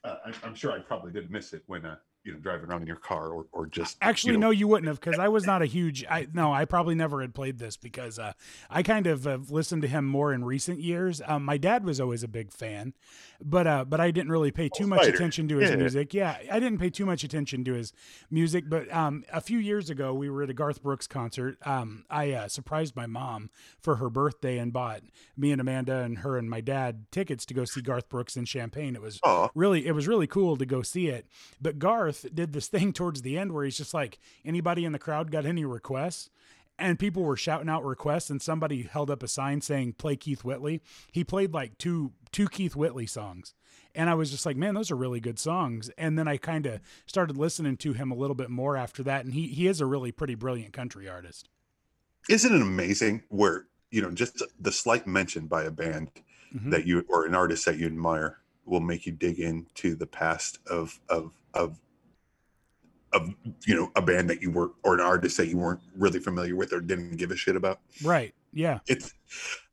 [0.02, 2.80] Uh, I, I'm sure I probably did miss it when uh, you know driving around
[2.82, 5.28] in your car or or just Actually, you know, no, you wouldn't have because I
[5.28, 6.04] was not a huge.
[6.08, 8.32] I no, I probably never had played this because uh,
[8.70, 11.20] I kind of have listened to him more in recent years.
[11.26, 12.94] Um, my dad was always a big fan,
[13.42, 15.14] but uh, but I didn't really pay too much Spider.
[15.16, 15.76] attention to his Yeah.
[15.76, 16.14] music.
[16.14, 17.92] Yeah, I didn't pay too much attention to his
[18.30, 18.64] music.
[18.68, 21.58] But um, a few years ago, we were at a Garth Brooks concert.
[21.66, 25.02] Um, I uh, surprised my mom for her birthday and bought
[25.36, 28.44] me and Amanda and her and my dad tickets to go see Garth Brooks in
[28.46, 29.48] Champaign It was Aw.
[29.54, 31.26] really it was really cool to go see it
[31.60, 34.98] but garth did this thing towards the end where he's just like anybody in the
[34.98, 36.30] crowd got any requests?
[36.78, 40.42] And people were shouting out requests and somebody held up a sign saying play keith
[40.44, 40.82] whitley.
[41.12, 43.54] He played like two two keith whitley songs.
[43.96, 45.88] And i was just like man those are really good songs.
[45.96, 49.24] And then i kind of started listening to him a little bit more after that.
[49.24, 51.48] And he he is a really pretty brilliant country artist.
[52.28, 56.10] Isn't it amazing where you know just the slight mention by a band
[56.54, 56.70] Mhm.
[56.70, 60.58] that you or an artist that you admire will make you dig into the past
[60.66, 61.78] of of of
[63.14, 63.34] of
[63.66, 66.56] you know a band that you were or an artist that you weren't really familiar
[66.56, 67.80] with or didn't give a shit about?
[68.02, 68.78] Right yeah.
[68.86, 69.12] It's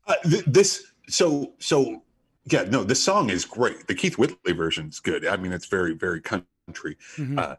[0.06, 2.02] uh, th- this so so
[2.50, 3.86] yeah no this song is great.
[3.86, 5.26] The keith whitley version is good.
[5.26, 6.96] I mean it's very very country.
[7.16, 7.38] Mhm.
[7.38, 7.56] Uh,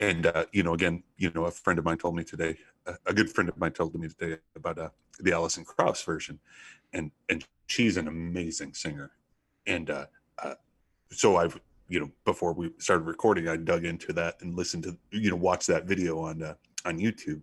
[0.00, 2.56] and uh, you know again you know a friend of mine told me today
[3.06, 4.88] a good friend of mine told me today about uh,
[5.20, 6.38] the Alison Krauss version.
[6.92, 9.12] And and she's an amazing singer.
[9.66, 10.06] And uh,
[10.42, 10.54] uh,
[11.10, 14.96] so I've you know before we started recording I dug into that and listened to
[15.12, 17.42] you know watch that video on uh, on YouTube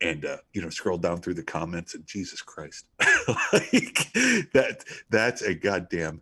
[0.00, 2.86] and uh, you know scroll down through the comments and Jesus Christ.
[3.52, 4.12] Like
[4.52, 6.20] that that's a goddamn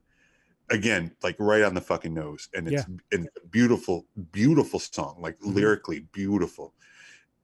[0.70, 2.48] again like right on the fucking nose.
[2.54, 5.54] And it's and a beautiful beautiful song like Mhm.
[5.54, 6.74] lyrically beautiful.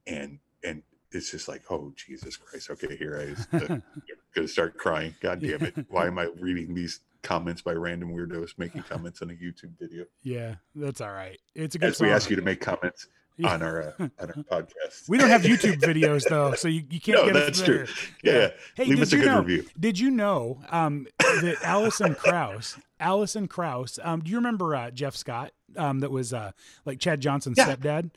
[0.07, 2.69] And and it's just like oh jesus christ.
[2.71, 3.47] Okay here i is.
[3.59, 3.67] Uh,
[4.35, 5.15] gonna start crying.
[5.21, 5.75] God damn it.
[5.89, 10.05] Why am i reading these comments by random weirdos making comments on a youtube video
[10.23, 13.07] yeah that's all right it's a good as we ask you to make comments
[13.41, 13.53] Yeah.
[13.53, 16.99] on our uh, on our podcast We don't have YouTube videos though, so you, you
[16.99, 17.85] can't no get that's there.
[17.85, 19.39] true yeah, Hey, leave did us a you good know?
[19.39, 23.97] review Did you know um, that Alison Krauss, Alison Krauss?
[24.03, 25.53] Um, do you remember uh, Jeff Scott?
[25.77, 26.51] Um, that was uh,
[26.83, 27.73] like Chad Johnson's Yeah.
[27.73, 28.11] stepdad.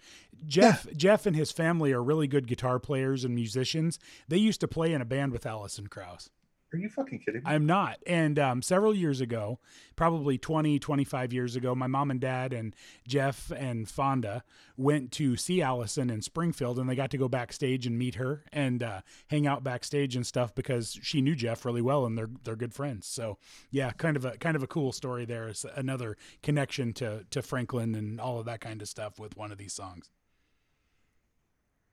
[0.44, 4.00] Jeff Jeff and his family are really good guitar players and musicians.
[4.26, 6.30] They used to play in a band with Alison Krauss.
[6.72, 7.98] Are you fucking kidding me I'm not.
[8.06, 9.58] And um, several years ago,
[9.94, 12.74] probably 20, 25 years ago, my mom and dad and
[13.06, 14.42] Jeff and Fonda
[14.76, 18.44] went to see Alison in Springfield and they got to go backstage and meet her
[18.52, 22.30] and uh, hang out backstage and stuff because she knew Jeff really well and they're
[22.44, 23.06] they're good friends.
[23.06, 23.36] So
[23.70, 27.42] yeah, kind of a kind of a cool story there is another connection to to
[27.42, 30.10] Franklin and all of that kind of stuff with one of these songs.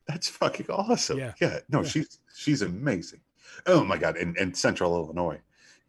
[0.07, 1.19] That's fucking awesome.
[1.19, 1.33] Yeah.
[1.39, 1.59] Yeah.
[1.69, 1.87] No, Yeah.
[1.89, 3.19] she's she's amazing.
[3.65, 4.17] Oh my god.
[4.17, 5.39] And and Central Illinois,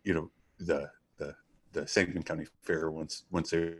[0.04, 1.34] you know, the the
[1.72, 3.74] the Sangamon County Fair once once they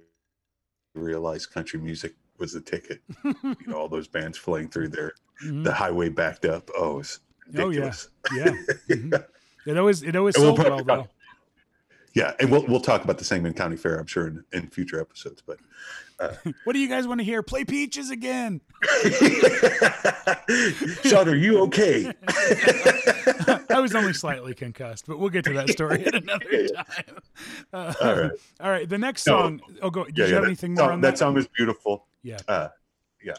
[0.94, 5.12] realized country music was the ticket, you know, all those bands flying through there,
[5.44, 5.62] Mhm.
[5.64, 6.70] the highway backed up.
[6.76, 7.20] Oh, it's
[7.56, 7.90] Oh, yeah.
[7.90, 8.08] ridiculous.
[8.34, 8.52] Yeah.
[8.88, 9.24] Mhm.
[9.66, 11.08] It always it always And we'll sold well though.
[12.14, 14.98] yeah, and we'll we'll talk about the Sangamon County Fair, I'm sure, in, in future
[14.98, 15.42] episodes.
[15.46, 15.58] But
[16.64, 17.42] What do you guys want to hear?
[17.42, 18.60] Play Peaches again.
[21.04, 22.12] Sean, are you okay?
[23.70, 27.16] I was only slightly concussed, but we'll get to that story at another time.
[27.72, 28.30] Uh, All right.
[28.60, 28.88] All right.
[28.88, 29.38] The next No.
[29.40, 29.60] song.
[29.82, 30.04] Oh, go.
[30.04, 31.12] Did Yeah, you yeah, have that anything song- more on that?
[31.12, 32.06] That song is beautiful.
[32.22, 32.38] Yeah.
[32.48, 32.68] Uh,
[33.24, 33.34] yeah.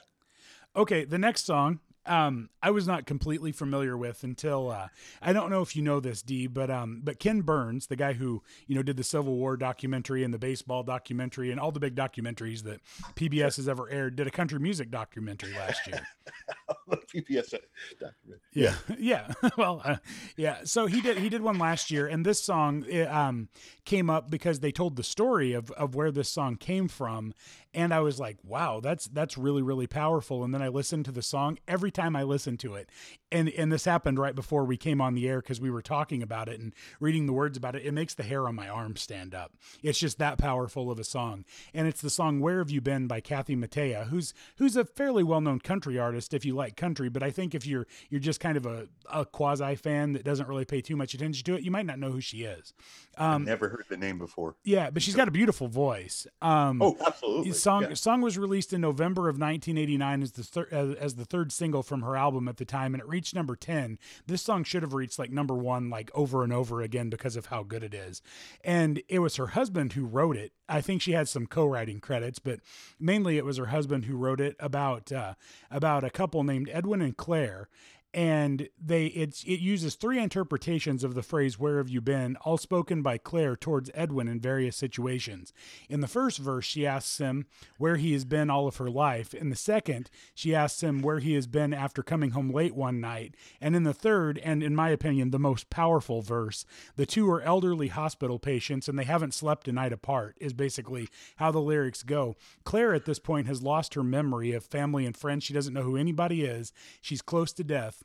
[0.76, 4.88] Okay, the next song um, I was not completely familiar with until uh,
[5.22, 8.14] I don't know if you know this, D, but um, but Ken Burns, the guy
[8.14, 11.80] who you know did the Civil War documentary and the baseball documentary and all the
[11.80, 12.82] big documentaries that
[13.16, 16.08] PBS has ever aired, did a country music documentary last year.
[17.14, 17.54] PBS
[18.00, 18.42] document.
[18.54, 19.32] Yeah, yeah.
[19.58, 19.98] well, uh,
[20.38, 20.60] yeah.
[20.64, 23.50] So he did he did one last year, and this song it, um,
[23.86, 27.34] came up because they told the story of of where this song came from,
[27.74, 30.44] and I was like, wow, that's that's really really powerful.
[30.44, 32.90] And then I listened to the song every time I listen to it,
[33.32, 36.22] and and this happened right before we came on the air because we were talking
[36.22, 37.86] about it and reading the words about it.
[37.86, 39.54] It makes the hair on my arm stand up.
[39.84, 43.08] It's just that powerful of a song, and it's the song "Where Have You Been"
[43.08, 47.10] by Kathy Mattea, who's who's a fairly well known country artist if you like country,
[47.10, 50.48] but I think if you're you're just kind of a, a quasi fan that doesn't
[50.48, 52.74] really pay too much attention to it, you might not know who she is.
[53.18, 54.56] Um, Never heard the name before.
[54.64, 56.26] yeah, but she's got a beautiful voice.
[56.42, 57.52] Um, Oh, absolutely.
[57.52, 57.94] song Yeah.
[57.94, 61.84] song was released in November of 1989 as the thir- as, as the third single
[61.84, 63.98] from her album at the time, and it reached number 10.
[64.26, 67.48] This song should have reached like number one like over and over again because of
[67.48, 68.22] how good it is.
[68.64, 70.54] And it was her husband who wrote it.
[70.68, 72.60] I think she had some co-writing credits, but
[73.00, 75.34] mainly it was her husband who wrote it about uh,
[75.70, 77.70] about a couple named Edwin and Claire
[78.14, 82.36] and they it's it uses three interpretations of the phrase where have you been?
[82.42, 85.54] all spoken by claire towards edwin in various situations.
[85.90, 87.46] In the first verse she asks him
[87.78, 89.34] where he has been all of her life.
[89.34, 93.00] In the second she asks him where he has been after coming home late one
[93.00, 93.36] night.
[93.62, 96.66] And in the third and in my opinion the most powerful verse
[96.98, 101.08] the two are elderly hospital patients and they haven't slept a night apart is basically
[101.38, 102.36] how the lyrics go.
[102.66, 105.44] Claire at this point has lost her memory of family and friends.
[105.44, 106.74] She doesn't know who anybody is.
[107.02, 108.01] She's close to death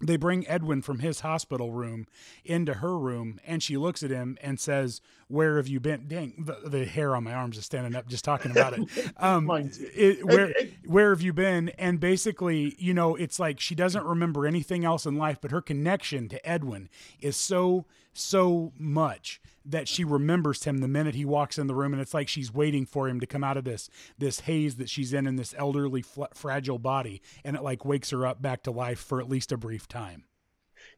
[0.00, 2.06] they bring Edwin from his hospital room
[2.44, 6.34] into her room, and she looks at him and says, "Where have you been?" Dang,
[6.38, 8.88] the, the hair on my arms is standing up just talking about it.
[9.18, 9.46] Um,
[9.94, 10.52] it- where
[10.86, 11.70] where have you been?
[11.70, 15.60] And basically, you know, it's like she doesn't remember anything else in life, but her
[15.60, 16.88] connection to Edwin
[17.20, 21.92] is so so much that she remembers him the minute he walks in the room
[21.92, 24.88] and it's like she's waiting for him to come out of this this haze that
[24.88, 28.62] she's in in this elderly fl- fragile body and it like wakes her up back
[28.62, 30.24] to life for at least a brief time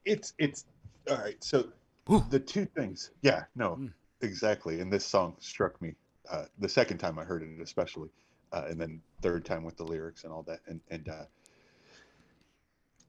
[0.05, 0.65] it's it's
[1.11, 1.43] all right.
[1.43, 1.69] So
[2.07, 2.25] Whew.
[2.31, 3.11] the two things.
[3.23, 3.93] Yeah, no, Mm.
[4.21, 4.81] exactly.
[4.81, 5.95] And this song struck me
[6.31, 8.11] uh, the second time I heard it, especially,
[8.53, 10.61] uh, and then third time with the lyrics and all that.
[10.67, 11.25] And and uh,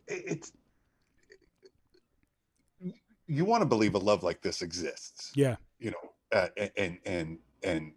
[0.08, 0.52] it, it's
[3.32, 5.32] you want to believe a love like this exists.
[5.36, 7.92] yeah you know, uh, and and and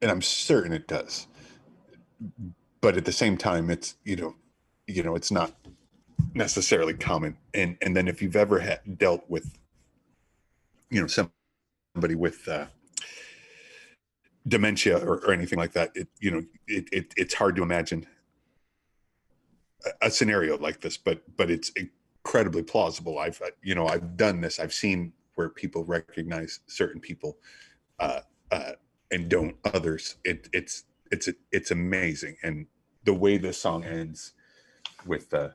[0.00, 1.26] and I'm certain it does.
[2.80, 4.36] But at the same time, it's you know,
[4.86, 5.52] you know, it's not
[6.34, 7.38] necessarily common.
[7.54, 9.58] And and then if you've ever dealt with,
[10.90, 12.66] you know, somebody with uh,
[14.46, 18.06] dementia or, or anything like that, it you know, it, it it's hard to imagine
[19.86, 20.98] a, a scenario like this.
[20.98, 21.72] But but it's
[22.24, 23.18] incredibly plausible.
[23.18, 24.58] I've uh, you know I've done this.
[24.58, 27.38] I've seen where people recognize certain people
[27.98, 28.72] uh, uh,
[29.10, 30.16] and don't others.
[30.24, 32.66] It, it's it's it's amazing, and
[33.04, 34.32] the way this song ends
[35.06, 35.48] with, uh,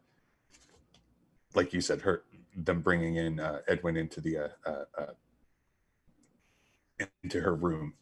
[1.53, 2.23] like you said, her
[2.55, 5.05] them bringing in uh, Edwin into the uh, uh,
[7.23, 7.93] into her room,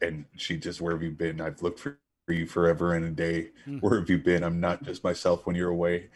[0.00, 1.40] and she just, "Where have you been?
[1.40, 1.98] I've looked for
[2.28, 3.50] you forever and a day.
[3.66, 3.80] Mhm.
[3.80, 4.42] Where have you been?
[4.42, 6.08] I'm not just myself when you're away.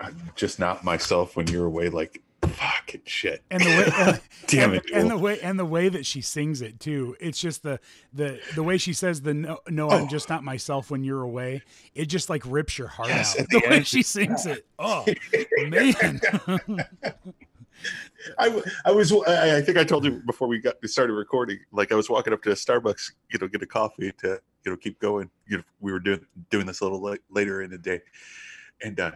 [0.00, 3.42] I'm just not myself when you're away." Like fucking shit.
[3.50, 6.20] and the way and, Damn and, it, and the way and the way that she
[6.20, 7.78] sings it too it's just the
[8.12, 10.08] the the way she says the no, no i'm Oh.
[10.08, 11.62] just not myself when you're away
[11.94, 15.04] it just like rips your heart Yes, out the the way she sings it oh
[15.68, 16.20] man
[18.38, 18.48] I
[18.90, 21.94] was I, I think I told you before we got we started recording like I
[21.96, 24.98] was walking up to a Starbucks you know get a coffee to you know keep
[25.00, 28.00] going you know we were doing doing this a little late, later in the day
[28.82, 29.10] and uh, uh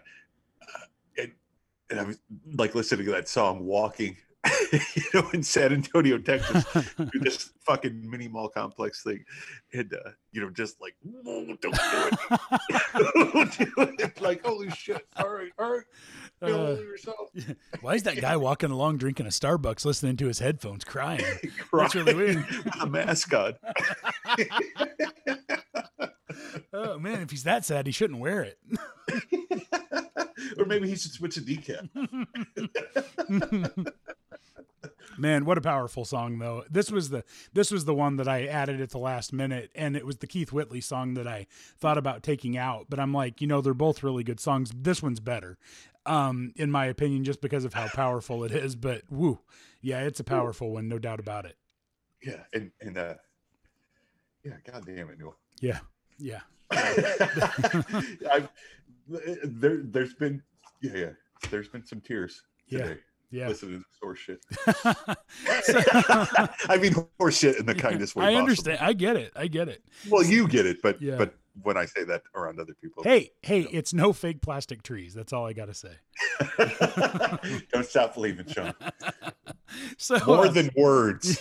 [1.92, 2.18] and I was
[2.57, 4.16] like listening to that song walking
[4.72, 6.64] you know in San Antonio Texas.
[6.64, 9.24] Through this fucking mini mall complex thing.
[9.72, 11.72] And uh you know just like "No, don't do
[13.76, 14.20] it.
[14.20, 15.07] Like holy shit.
[15.16, 15.85] All right all right
[16.42, 16.46] Uh,
[16.81, 17.28] yourself.
[17.83, 21.24] why is that guy walking along drinking a starbucks listening to his headphones crying
[21.72, 22.37] That's really weird.
[22.64, 23.55] with a mask on.
[26.72, 28.59] oh man if he's that sad he shouldn't wear it
[30.59, 31.88] or maybe he should switch to decaf.
[35.18, 36.64] Man, what a powerful song though.
[36.70, 39.96] This was the this was the one that I added at the last minute and
[39.96, 41.46] it was the Keith Whitley song that I
[41.78, 44.72] thought about taking out, but I'm like, you know, they're both really good songs.
[44.74, 45.59] This one's better.
[46.07, 49.40] Um in my opinion just because of how powerful it is, but woo.
[49.83, 51.57] Yeah, it's a powerful one, no doubt about it.
[52.22, 53.14] Yeah, and and uh,
[54.44, 55.37] yeah, god damn it, Newell.
[55.61, 55.81] Yeah.
[56.18, 56.40] Yeah.
[56.72, 58.48] I've
[59.08, 60.42] there there's been
[60.80, 61.10] yeah, yeah.
[61.50, 62.98] There's been some tears today.
[63.30, 63.48] Yeah.
[63.48, 64.44] Listening to horse shit.
[65.64, 65.80] So-
[66.68, 68.24] I mean horse shit in the kindest way.
[68.24, 68.40] I possible.
[68.40, 68.78] understand.
[68.80, 69.32] I get it.
[69.34, 69.82] I get it.
[70.10, 71.16] Well, you get it, but Yeah.
[71.16, 75.14] but when I say that around other people, Hey, hey, it's no fake plastic trees.
[75.14, 75.92] That's all I got to say.
[77.72, 78.74] don't stop believing, Sean.
[79.96, 81.40] So More uh, than words.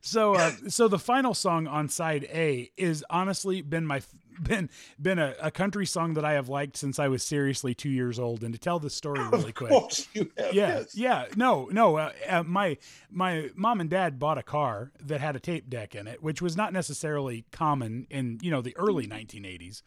[0.00, 4.00] so uh, so the final song on side A is honestly been my
[4.42, 4.70] been
[5.00, 8.18] been a, a country song that I have liked since I was seriously two years
[8.18, 8.42] old.
[8.42, 9.72] And to tell this story really quick,
[10.14, 10.94] yeah, yes.
[10.94, 11.96] yeah, no, no.
[11.96, 12.76] Uh, uh, my
[13.10, 16.42] my mom and dad bought a car that had a tape deck in it, which
[16.42, 19.82] was not necessarily common in you know the early 1980s,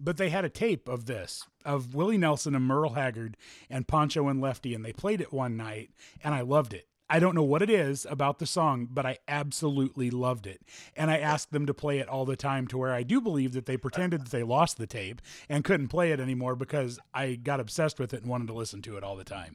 [0.00, 3.36] but they had a tape of this of Willie Nelson and Merle Haggard
[3.70, 5.90] and Pancho and Lefty, and they played it one night,
[6.22, 6.88] and I loved it.
[7.14, 10.62] I don't know what it is about the song, but I absolutely loved it.
[10.96, 13.52] And I asked them to play it all the time to where I do believe
[13.52, 17.36] that they pretended that they lost the tape and couldn't play it anymore because I
[17.36, 19.54] got obsessed with it and wanted to listen to it all the time.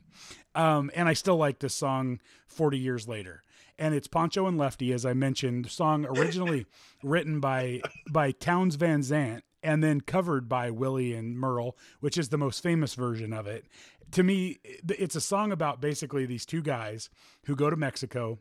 [0.56, 3.44] Um, and I still like this song 40 years later.
[3.78, 6.66] And it's Pancho and Lefty, as I mentioned, song originally
[7.04, 12.30] written by by Townes Van Zandt and then covered by Willie and Merle, which is
[12.30, 13.66] the most famous version of it.
[14.14, 17.10] To me, it's a song about basically these two guys
[17.46, 18.40] who go to Mexico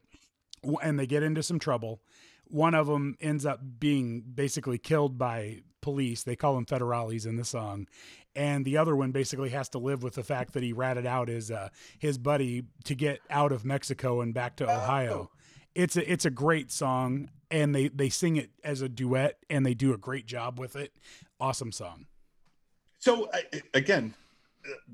[0.83, 2.01] and they get into some trouble.
[2.47, 6.23] One of them ends up being basically killed by police.
[6.23, 7.87] They call them federales in the song.
[8.35, 11.29] And the other one basically has to live with the fact that he ratted out
[11.29, 15.31] his uh, his buddy to get out of Mexico and back to Ohio.
[15.75, 19.67] It's a it's a great song, and they they sing it as a duet, and
[19.67, 20.93] they do a great job with it.
[21.41, 22.07] Awesome song.
[22.99, 23.31] So
[23.75, 24.15] again,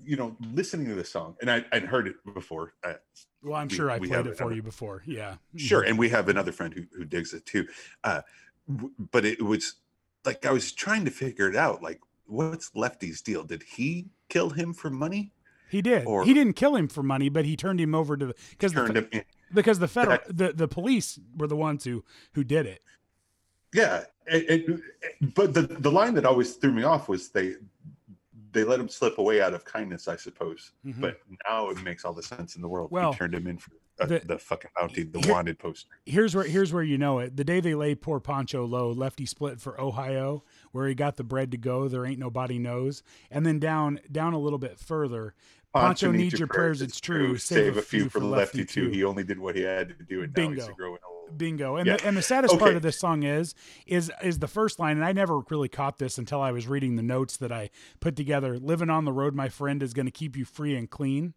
[0.05, 2.75] you know, listening to this song, and I I'd heard it before.
[2.83, 2.95] Uh,
[3.43, 5.03] Well, I'm We- sure I played it for you before.
[5.07, 7.67] Yeah, sure, and we have another friend who who digs it too.
[8.03, 8.23] Uh,
[8.69, 9.75] w- but it was
[10.25, 11.83] like I was trying to figure it out.
[11.83, 13.45] Like, what's Lefty's deal?
[13.45, 15.33] Did he kill him for money?
[15.69, 16.07] He did.
[16.07, 18.73] Or- he didn't kill him for money, but he turned him over to the because
[18.73, 22.83] the, because the federal That- the, the police were the ones who who did it.
[23.75, 24.83] Yeah, and, and-
[25.35, 27.57] but the the line that always threw me off was they
[28.55, 30.73] they let him slip away out of kindness, I suppose.
[30.87, 31.01] Mhm.
[31.01, 32.91] But now it makes all the sense in the world.
[32.91, 35.91] Well, he turned him in for uh, the- the, fucking bounty, the here- wanted poster.
[36.07, 37.37] Here's where here's where you know it.
[37.37, 41.25] The day they laid poor Pancho low, Lefty split for Ohio, where he got the
[41.25, 41.87] bread to go.
[41.89, 43.03] There ain't nobody knows.
[43.31, 45.35] And then down down a little bit further,
[45.75, 46.83] Pancho needs your prayers.
[46.83, 47.37] It's true.
[47.37, 48.89] Save, a few for Lefty too.
[48.89, 51.14] He only did what he had to do, and now he's a growing old.
[51.37, 51.77] Bingo.
[51.77, 51.97] And Yeah.
[51.97, 53.55] the, and the saddest part of this song is
[53.87, 56.97] is is the first line, and I never really caught this until I was reading
[56.97, 58.59] the notes that I put together.
[58.59, 61.35] Living on the road, my friend, is going to keep you free and clean,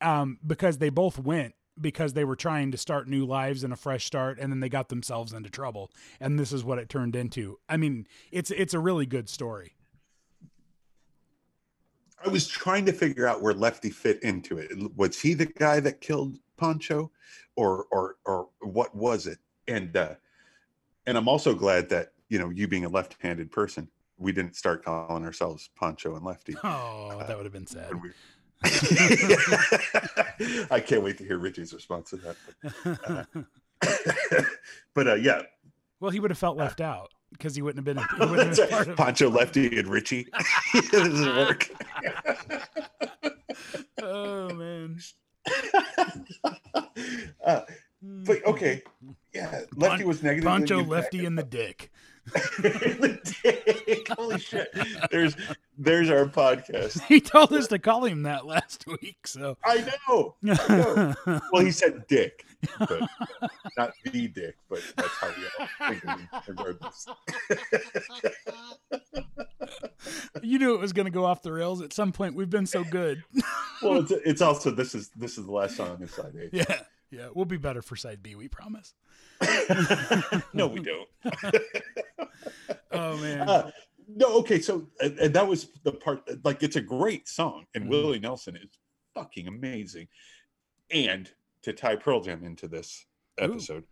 [0.00, 3.76] um, because they both went because they were trying to start new lives and a
[3.76, 7.16] fresh start, and then they got themselves into trouble, and this is what it turned
[7.16, 7.58] into.
[7.68, 9.74] I mean, it's it's a really good story.
[12.24, 14.70] I was trying to figure out where Lefty fit into it.
[14.96, 17.10] Was he the guy that killed Pancho,
[17.56, 19.38] or or or what was it?
[19.68, 20.14] And uh,
[21.06, 23.88] and I'm also glad that you know you being a left-handed person,
[24.18, 26.54] we didn't start calling ourselves Pancho and Lefty.
[26.64, 27.92] Oh, that would have been sad.
[28.02, 28.10] we-
[30.70, 33.26] I can't wait to hear Richie's response to that.
[33.80, 34.46] But,
[34.94, 35.42] but uh, yeah,
[36.00, 38.02] well, he would have felt left out because he wouldn't have been.
[38.18, 38.96] He wouldn't have been part of.
[38.96, 40.26] Pancho, Lefty, and Richie.
[40.74, 41.68] it doesn't work.
[44.02, 44.98] Oh man.
[47.44, 47.62] uh,
[48.02, 48.82] but okay,
[49.32, 50.46] yeah, Lefty was negative.
[50.46, 51.90] Pancho Lefty in the dick.
[54.16, 54.74] Holy shit!
[55.10, 55.36] There's
[55.76, 57.02] there's our podcast.
[57.08, 59.58] He told us to call him that last week, so.
[59.64, 60.34] I know.
[60.42, 61.40] I know.
[61.52, 62.46] Well, he said dick,
[62.78, 63.02] but
[63.76, 67.06] not the dick, but that's how we all think of him regardless.
[70.42, 72.34] you knew it was going to go off the rails at some point.
[72.34, 73.22] We've been so good.
[73.82, 76.56] Well, it's it's also this is this is the last song in side A.
[76.56, 76.80] yeah,
[77.14, 77.28] yeah.
[77.34, 78.34] We'll be better for side B.
[78.34, 78.94] We promise.
[80.52, 81.08] no, we don't.
[82.92, 83.48] Oh man.
[83.48, 83.70] Uh,
[84.06, 84.60] no, okay.
[84.60, 86.22] So, and, and that was the part.
[86.44, 87.88] Like, it's a great song, and Mhm.
[87.88, 88.70] Willie Nelson is
[89.14, 90.06] fucking amazing.
[90.90, 91.30] And
[91.62, 93.06] to tie Pearl Jam into this
[93.40, 93.44] Ooh.
[93.44, 93.84] episode,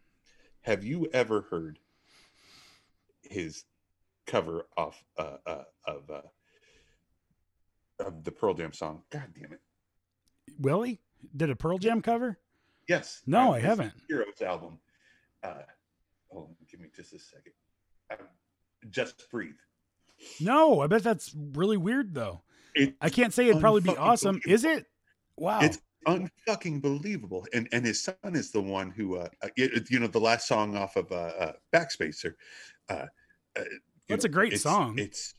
[0.60, 1.80] have you ever heard
[3.22, 3.64] his
[4.26, 6.22] cover off uh, uh, of uh,
[7.98, 9.02] of the Pearl Jam song?
[9.10, 9.60] God damn it!
[10.60, 11.00] Willie
[11.36, 12.38] did a Pearl Jam cover.
[12.88, 13.22] Yes.
[13.26, 13.92] No, Uh, I haven't.
[14.08, 14.78] Heroes album.
[15.42, 15.54] Uh,
[16.30, 17.52] hold on, give me just a second.
[18.10, 18.18] Um,
[18.90, 19.54] just breathe.
[20.40, 22.42] No, I bet that's really weird though.
[22.74, 24.40] It, I can't say it'd probably be awesome.
[24.46, 24.86] Is it?
[25.36, 25.60] Wow.
[25.60, 27.46] It's unfucking believable.
[27.52, 30.46] And and his son is the one who, uh, uh, it- you know, the last
[30.48, 32.34] song off of uh, uh, Backspacer.
[32.88, 33.06] Uh,
[33.56, 33.64] uh,
[34.08, 34.98] That's a great it's- song.
[34.98, 35.34] It's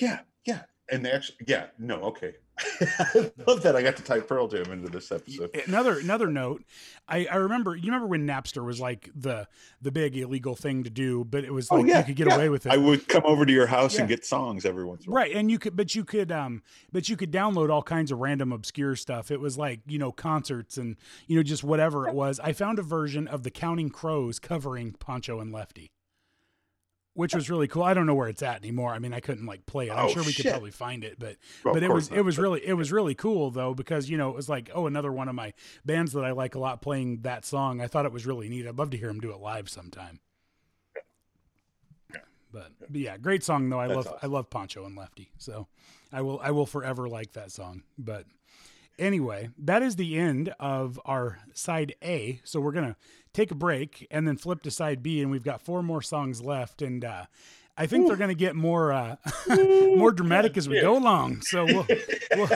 [0.00, 0.62] yeah, yeah.
[0.90, 2.34] And they actually, yeah, no, okay.
[2.80, 5.50] I love that I got to type Pearl Jam into this episode.
[5.68, 6.64] another another note
[7.06, 9.46] I, I remember you remember when napster was like the
[9.82, 12.28] the big illegal thing to do but it was Oh, like yeah, you could get
[12.28, 12.34] yeah.
[12.36, 15.04] away with it I would come over to your house and get songs every once
[15.04, 15.24] in a while.
[15.24, 16.62] right and you could but you could um
[16.92, 20.10] but you could download all kinds of random obscure stuff it was like you know
[20.10, 23.90] concerts and you know just whatever it was i found a version of the counting
[23.90, 25.90] crows covering pancho and lefty
[27.16, 29.46] which was really cool i don't know where it's at anymore i mean i couldn't
[29.46, 31.90] like play it i'm Oh, sure we could probably find it but Well, but it
[31.90, 34.48] was course it was really it was really cool though because you know it was
[34.48, 35.52] like oh another one of my
[35.84, 37.80] bands that I like a lot playing that song.
[37.80, 38.66] I thought it was really neat.
[38.66, 40.20] I'd love to hear him do it live sometime.
[42.52, 43.80] But, but yeah, great song though.
[43.80, 45.30] I That's love I love Pancho and Lefty.
[45.36, 45.66] So
[46.12, 47.82] I will I will forever like that song.
[47.98, 48.24] But
[48.98, 52.40] anyway, that is the end of our side A.
[52.44, 52.96] So we're gonna
[53.32, 56.42] take a break and then flip to side B, and we've got four more songs
[56.42, 56.82] left.
[56.82, 57.26] And uh,
[57.76, 59.16] I think they're gonna get more uh,
[59.48, 61.42] more dramatic as we go along.
[61.42, 61.86] So we'll
[62.36, 62.48] we'll,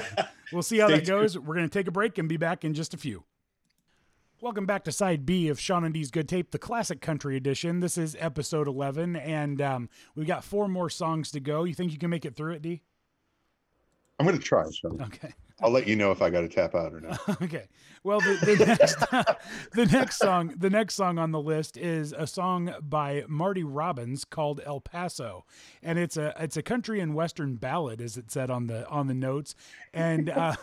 [0.53, 1.38] we'll see how Stay that goes.
[1.38, 3.24] We're gonna take a break and be back in just a few.
[4.43, 7.80] Welcome back to side B of Sean and D's Good Tape, the classic country edition.
[7.80, 11.64] This is episode 11, and um, we've got four more songs to go.
[11.64, 12.80] You think you can make it through it, D?
[14.18, 14.99] I'm going to try, Sean.
[15.03, 15.34] Okay.
[15.62, 17.20] I'll let you know if I got to tap out or not.
[17.42, 17.68] okay.
[18.02, 18.96] Well, the, the next
[19.72, 24.24] the next song the next song on the list is a song by Marty Robbins
[24.24, 25.44] called El Paso,
[25.82, 29.06] and it's a it's a country and western ballad, as it said on the on
[29.06, 29.54] the notes,
[29.92, 30.54] and uh,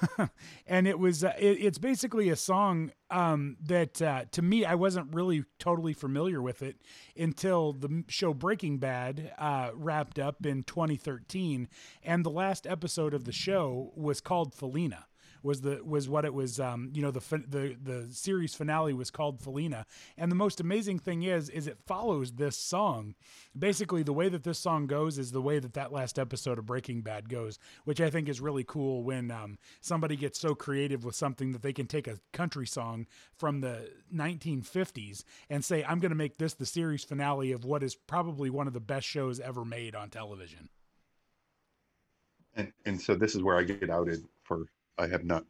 [0.66, 4.76] and it was uh, it, it's basically a song um, that uh, to me I
[4.76, 6.78] wasn't really totally familiar with it
[7.18, 11.68] until the show Breaking Bad uh, wrapped up in 2013,
[12.03, 15.07] and the last episode of the show was called Felina
[15.44, 19.12] was the was what it was um you know the the the series finale was
[19.12, 19.86] called Felina.
[20.18, 23.16] And the most amazing thing is is it follows this song.
[23.58, 26.66] Basically the way that this song goes is the way that that last episode of
[26.66, 31.04] Breaking Bad goes which I think is really cool when um somebody gets so creative
[31.04, 33.08] with something that they can take a country song
[33.38, 37.84] from the 1950s and say I'm going to make this the series finale of what
[37.84, 40.70] is probably one of the best shows ever made on television.
[42.56, 44.66] And and so this is where I get outed for
[44.98, 45.45] I have not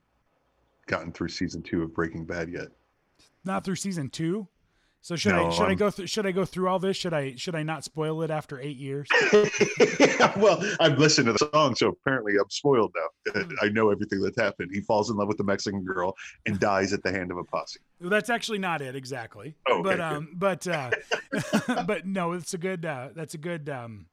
[0.87, 2.67] gotten through season two of Breaking Bad yet.
[3.43, 4.47] not through season 2
[5.01, 7.13] so should I should I I'm- go through should I go through all this should
[7.13, 9.07] I should I not spoil it after 8 years
[10.37, 13.31] well, I've listened to the song, so apparently I'm spoiled now.
[13.41, 13.51] Hmm.
[13.61, 14.71] I know everything that's happened.
[14.73, 17.43] He falls in love with the Mexican girl and dies at the hand of a
[17.43, 17.79] posse.
[18.01, 19.55] Well, that's actually not it exactly.
[19.67, 20.91] Oh, okay, but um, but uh,
[21.85, 22.85] but no, it's a good.
[22.85, 24.07] Uh, that's a good um,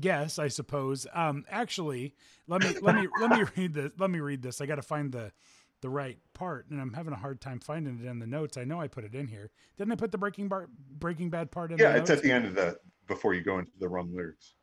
[0.00, 1.06] guess, I suppose.
[1.12, 2.14] Um, actually,
[2.46, 3.92] let me let me let me read this.
[3.98, 4.60] Let me read this.
[4.60, 5.32] I got to find the
[5.80, 8.56] the right part, and I'm having a hard time finding it in the notes.
[8.56, 9.50] I know I put it in here.
[9.76, 10.68] Didn't I put the Breaking Bar
[10.98, 11.78] Breaking Bad part in?
[11.78, 12.18] Yeah, the it's notes?
[12.20, 14.54] at the end of the before you go into the wrong lyrics.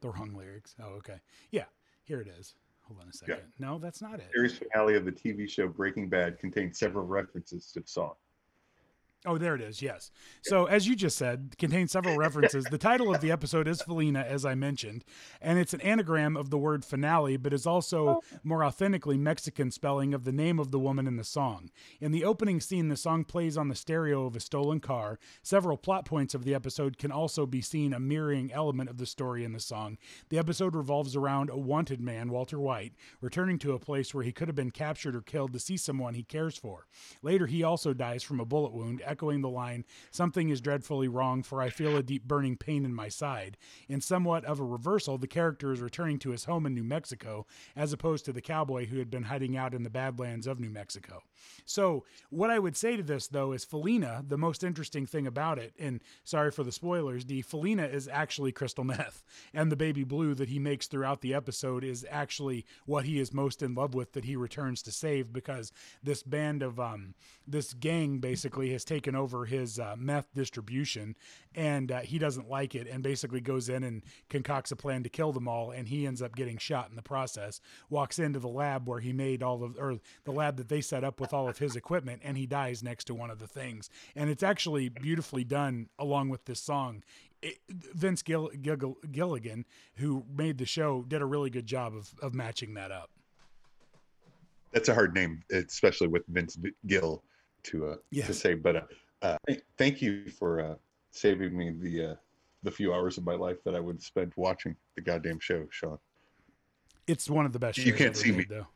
[0.00, 0.74] the wrong lyrics.
[0.82, 1.20] Oh, okay.
[1.50, 1.64] Yeah,
[2.04, 2.54] here it is.
[2.82, 3.36] Hold on a second.
[3.58, 4.28] No, that's not it.
[4.34, 8.14] Series finale of the TV show Breaking Bad contains several references to the song.
[9.26, 9.82] Oh, there it is.
[9.82, 10.10] Yes.
[10.40, 12.64] So, as you just said, contains several references.
[12.64, 15.04] The title of the episode is Felina, as I mentioned,
[15.42, 18.22] and it's an anagram of the word finale, but is also oh.
[18.42, 21.68] more authentically Mexican spelling of the name of the woman in the song.
[22.00, 25.18] In the opening scene, the song plays on the stereo of a stolen car.
[25.42, 29.04] Several plot points of the episode can also be seen a mirroring element of the
[29.04, 29.98] story in the song.
[30.30, 34.32] The episode revolves around a wanted man, Walter White, returning to a place where he
[34.32, 36.86] could have been captured or killed to see someone he cares for.
[37.20, 41.42] Later, he also dies from a bullet wound, echoing the line, Something is dreadfully wrong,
[41.42, 43.56] for I feel a deep burning pain in my side.
[43.88, 47.46] In somewhat of a reversal, the character is returning to his home in New Mexico,
[47.74, 50.70] as opposed to the cowboy who had been hiding out in the badlands of New
[50.70, 51.22] Mexico.
[51.64, 55.58] So, what I would say to this, though, is Felina, the most interesting thing about
[55.58, 59.22] it, and sorry for the spoilers, D, Felina is actually crystal meth.
[59.54, 63.32] And the baby blue that he makes throughout the episode is actually what he is
[63.32, 65.72] most in love with that he returns to save because
[66.02, 67.14] this band of, um,
[67.46, 71.16] this gang basically has taken over his uh, meth distribution
[71.54, 75.08] and uh, he doesn't like it and basically goes in and concocts a plan to
[75.08, 78.48] kill them all and he ends up getting shot in the process walks into the
[78.48, 81.48] lab where he made all of or the lab that they set up with all
[81.48, 84.88] of his equipment and he dies next to one of the things and it's actually
[84.88, 87.02] beautifully done along with this song
[87.42, 89.64] it, Vince Gill, Gill, Gilligan,
[89.96, 93.10] who made the show, did a really good job of, of matching that up.
[94.72, 97.22] That's a hard name, especially with Vince Gill
[97.64, 98.82] to uh to say, but uh,
[99.22, 99.36] uh,
[99.76, 100.74] thank you for uh,
[101.10, 102.14] saving me the uh,
[102.62, 105.98] the few hours of my life that I would spend watching the goddamn show, Sean.
[107.06, 107.78] It's one of the best.
[107.78, 108.46] You can't see me.
[108.48, 108.66] made,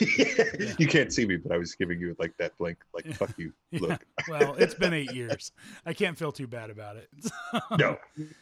[0.00, 3.52] you can't see me, but I was giving you like that blank, like "fuck you"
[3.72, 4.04] look.
[4.28, 5.52] Well, it's been eight years.
[5.84, 7.08] I can't feel too bad about it.
[7.78, 7.96] no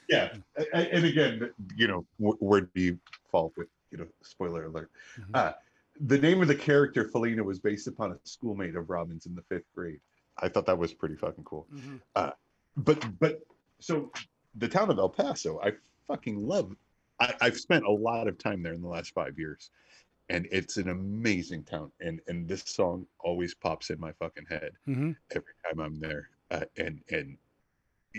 [0.08, 0.34] yeah
[0.72, 2.98] and again you know wh- where do you
[3.30, 5.30] fall with you know spoiler alert Mhm.
[5.34, 5.52] uh
[6.00, 9.42] the name of the character felina was based upon a schoolmate of Robbins' in the
[9.42, 10.00] fifth grade
[10.38, 12.00] i thought that was pretty fucking cool Mhm.
[12.76, 13.40] but but
[13.80, 14.10] so
[14.56, 15.72] the town of el paso i
[16.08, 16.74] fucking love
[17.20, 19.70] I, i've spent a lot of time there in the last five years
[20.28, 24.72] and it's an amazing town and and this song always pops in my fucking head
[24.86, 25.16] Mhm.
[25.32, 26.30] every time I'm there.
[26.50, 27.38] Uh, and and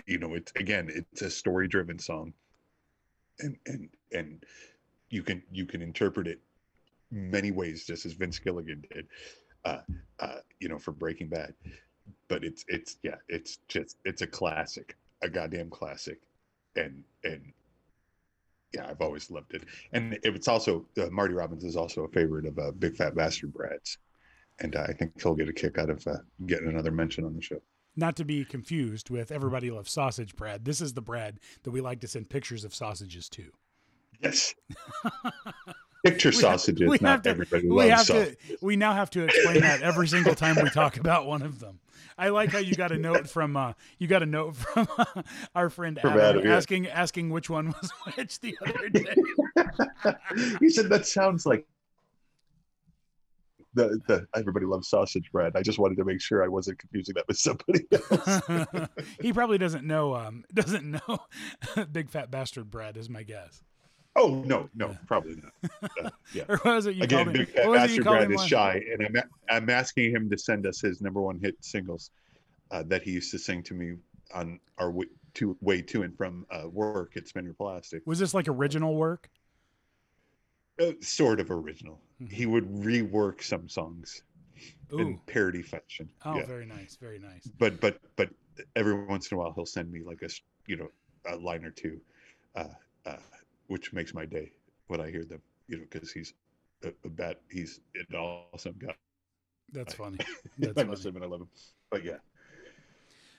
[0.06, 2.34] you know, it's again, it's a story driven song,
[3.40, 4.44] and and and
[5.10, 6.40] you can you can interpret it
[7.10, 9.06] many ways, just as Vince Gilligan did.
[9.64, 9.80] Uh,
[10.20, 11.54] uh, you know, for Breaking Bad,
[12.28, 16.18] but it's it's yeah, it's just it's a classic, a goddamn classic,
[16.76, 17.52] and and
[18.76, 19.64] yeah, I've always loved it.
[19.92, 23.52] And it's also uh, Marty Robbins is also a favorite of uh, Big Fat Bastard
[23.52, 23.96] Brad's,
[24.60, 27.42] and I think he'll get a kick out of uh, getting another mention on the
[27.42, 27.60] show.
[27.96, 30.66] Not to be confused with everybody loves sausage Brad.
[30.66, 33.50] This is the Brad that we like to send pictures of sausages to.
[34.20, 34.54] Yes.
[36.10, 39.24] Picture We have- sausages, we have to- everybody we have to we now have to
[39.24, 41.80] explain that every single time we talk about one of them.
[42.18, 45.22] I like how you got a note from uh you got a note from uh,
[45.54, 46.56] our friend Adam, yeah.
[46.56, 49.14] asking asking which one was which the other day.
[50.60, 51.66] he said that sounds like
[53.74, 55.52] the, the everybody loves sausage bread.
[55.54, 58.88] I just wanted to make sure I wasn't confusing that with somebody else.
[59.20, 61.18] he probably doesn't know um doesn't know
[61.92, 63.62] big fat bastard bread is my guess.
[64.16, 65.70] Oh no, no, probably not.
[66.04, 66.44] Uh, yeah.
[66.48, 67.32] Or was it you Again?
[67.32, 70.30] Big Fat what was it you Bastard Brad is shy, and I'm I'm asking him
[70.30, 72.10] to send us his number one hit singles
[72.70, 73.94] uh, that he used to sing to me
[74.34, 78.02] on our way to way to and from uh, work at Spin Your Plastic.
[78.06, 79.30] Was this like original work?
[80.80, 82.00] Uh, sort of original.
[82.20, 82.32] Mhm.
[82.32, 84.22] He would rework some songs
[84.92, 86.08] in parody fashion.
[86.24, 86.46] Oh, yeah.
[86.46, 87.46] very nice, very nice.
[87.58, 88.30] But but but
[88.74, 90.28] every once in a while he'll send me like a
[90.66, 90.88] you know
[91.26, 92.00] a line or two,
[92.54, 92.64] uh,
[93.04, 93.16] uh,
[93.68, 94.52] which makes my day
[94.88, 95.40] when I hear them.
[95.68, 96.34] You know, because he's
[96.84, 97.40] a, a bat.
[97.50, 98.94] He's an awesome guy.
[99.72, 100.18] That's funny.
[100.58, 101.16] That's I must funny.
[101.16, 101.48] admit I love him.
[101.90, 102.16] But yeah.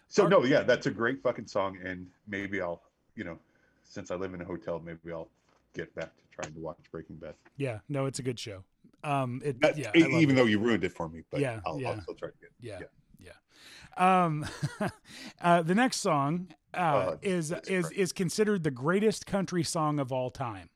[0.10, 2.82] So Are- no, yeah, that's a great fucking song, and maybe I'll,
[3.16, 3.38] you know,
[3.84, 5.30] since I live in a hotel, maybe I'll
[5.74, 7.36] get back to trying to watch Breaking Bad.
[7.58, 8.64] Yeah, no, it's a good show.
[9.04, 10.36] Um, it That- yeah, even it.
[10.36, 11.90] though you ruined it for me, but Yeah, I'll, yeah.
[11.92, 12.50] I'll still try to get.
[12.62, 12.86] yeah, yeah.
[13.98, 14.46] Um,
[15.42, 20.12] uh, the next song uh, Oh, is is is considered the greatest country song of
[20.12, 20.70] all time.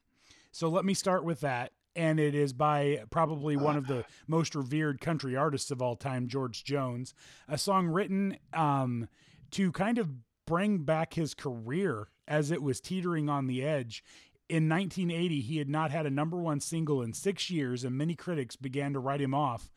[0.52, 4.56] So let me start with that, and it is by probably one of the most
[4.56, 7.14] revered country artists of all time, George Jones.
[7.48, 9.08] A song written um,
[9.52, 10.10] to kind of
[10.46, 14.04] bring back his career as it was teetering on the edge.
[14.50, 18.16] In 1980, he had not had a number one single in six years, and many
[18.16, 19.72] critics began to write him off.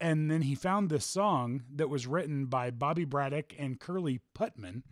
[0.00, 4.82] And then he found this song that was written by Bobby Braddock and Curly Putman.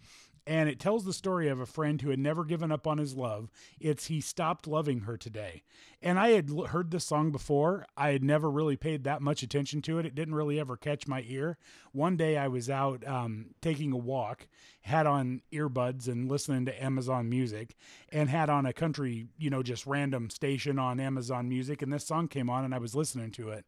[0.49, 3.17] And it tells the story of a friend who had never given up on his
[3.17, 3.51] love.
[3.81, 5.65] It's He Stopped Loving Her Today.
[6.01, 7.85] And I had l- heard this song before.
[7.97, 10.07] I had never really paid that much attention to it.
[10.07, 11.59] It didn't really ever catch my ear.
[11.91, 14.47] One day I was out um, taking a walk,
[14.83, 17.75] had on earbuds and listening to Amazon Music,
[18.13, 21.83] and had on a country, you know, just random station on Amazon Music.
[21.83, 23.67] And this song came on, and I was listening to it.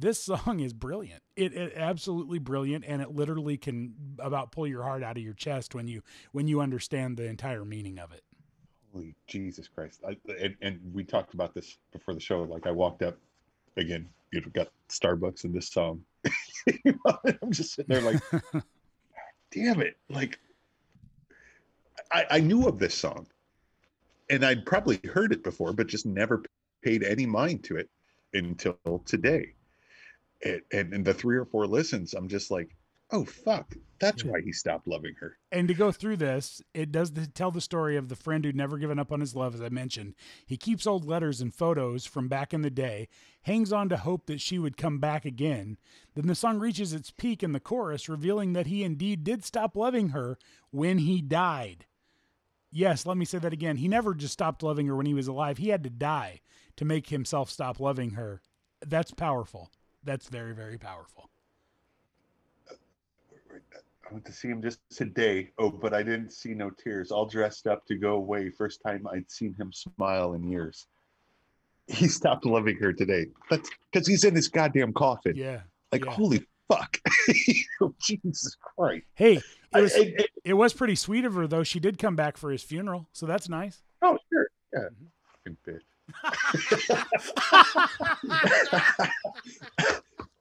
[0.00, 1.22] This song is brilliant.
[1.34, 5.34] It, it absolutely brilliant, and it literally can about pull your heart out of your
[5.34, 8.22] chest when you when you understand the entire meaning of it.
[8.92, 10.00] Holy Jesus Christ!
[10.06, 12.42] I, and, and we talked about this before the show.
[12.42, 13.18] Like I walked up
[13.76, 16.02] again, you know, got Starbucks and this song.
[16.84, 18.22] You know, and I'm just sitting there like,
[19.50, 19.96] damn it!
[20.10, 20.38] Like
[22.12, 23.26] I, I knew of this song,
[24.28, 26.42] and I'd probably heard it before, but just never
[26.82, 27.88] paid any mind to it
[28.34, 29.54] until today.
[30.44, 32.76] And, and, and the three or four listens, I'm just like,
[33.10, 35.38] oh fuck, that's why he stopped loving her.
[35.50, 38.54] And to go through this, it does the, tell the story of the friend who'd
[38.54, 40.14] never given up on his love, as I mentioned.
[40.46, 43.08] He keeps old letters and photos from back in the day,
[43.42, 45.78] hangs on to hope that she would come back again.
[46.14, 49.74] Then the song reaches its peak in the chorus, revealing that he indeed did stop
[49.74, 50.38] loving her
[50.70, 51.86] when he died.
[52.70, 53.78] Yes, let me say that again.
[53.78, 55.56] He never just stopped loving her when he was alive.
[55.58, 56.42] He had to die
[56.76, 58.42] to make himself stop loving her.
[58.86, 59.70] That's powerful.
[60.04, 61.28] That's very, very powerful.
[62.70, 65.50] I went to see him just today.
[65.58, 67.10] Oh, but I didn't see no tears.
[67.10, 68.50] All dressed up to go away.
[68.50, 70.86] First time I'd seen him smile in years.
[71.88, 73.26] He stopped loving her today.
[73.50, 75.34] That's because he's in his goddamn coffin.
[75.36, 75.60] Yeah.
[75.92, 76.10] like, yeah.
[76.12, 76.98] holy fuck?
[78.00, 79.04] Jesus Christ!
[79.14, 79.40] Hey,
[79.74, 81.62] it was I- I- it was pretty sweet of her though.
[81.62, 83.82] She did come back for his funeral, so that's nice.
[84.02, 84.80] oh sure, yeah.
[85.46, 85.70] Mm-hmm.
[85.70, 85.80] Bitch.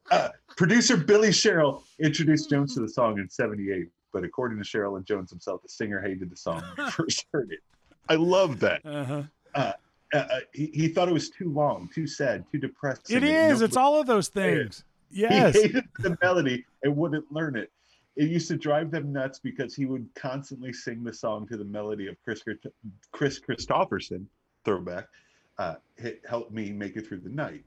[0.09, 4.95] Uh, producer Billy Sherrill introduced Jones to the song in '78, but according to Sherrill
[4.95, 7.59] and Jones himself, the singer hated the song when he first heard it.
[8.09, 8.81] I love that.
[8.85, 9.23] Uh-huh.
[9.53, 9.73] Uh,
[10.13, 13.17] uh, he, he thought it was too long, too sad, too depressing.
[13.17, 13.61] It is.
[13.61, 14.83] It's all of those things.
[15.09, 15.55] Yes.
[15.55, 17.71] He hated the melody and wouldn't learn it.
[18.15, 21.63] It used to drive them nuts because he would constantly sing the song to the
[21.63, 22.43] melody of Kris
[23.11, 24.25] Kris Kristofferson
[24.65, 25.07] throwback.
[25.57, 27.63] Uh, hit, help me make it through the night.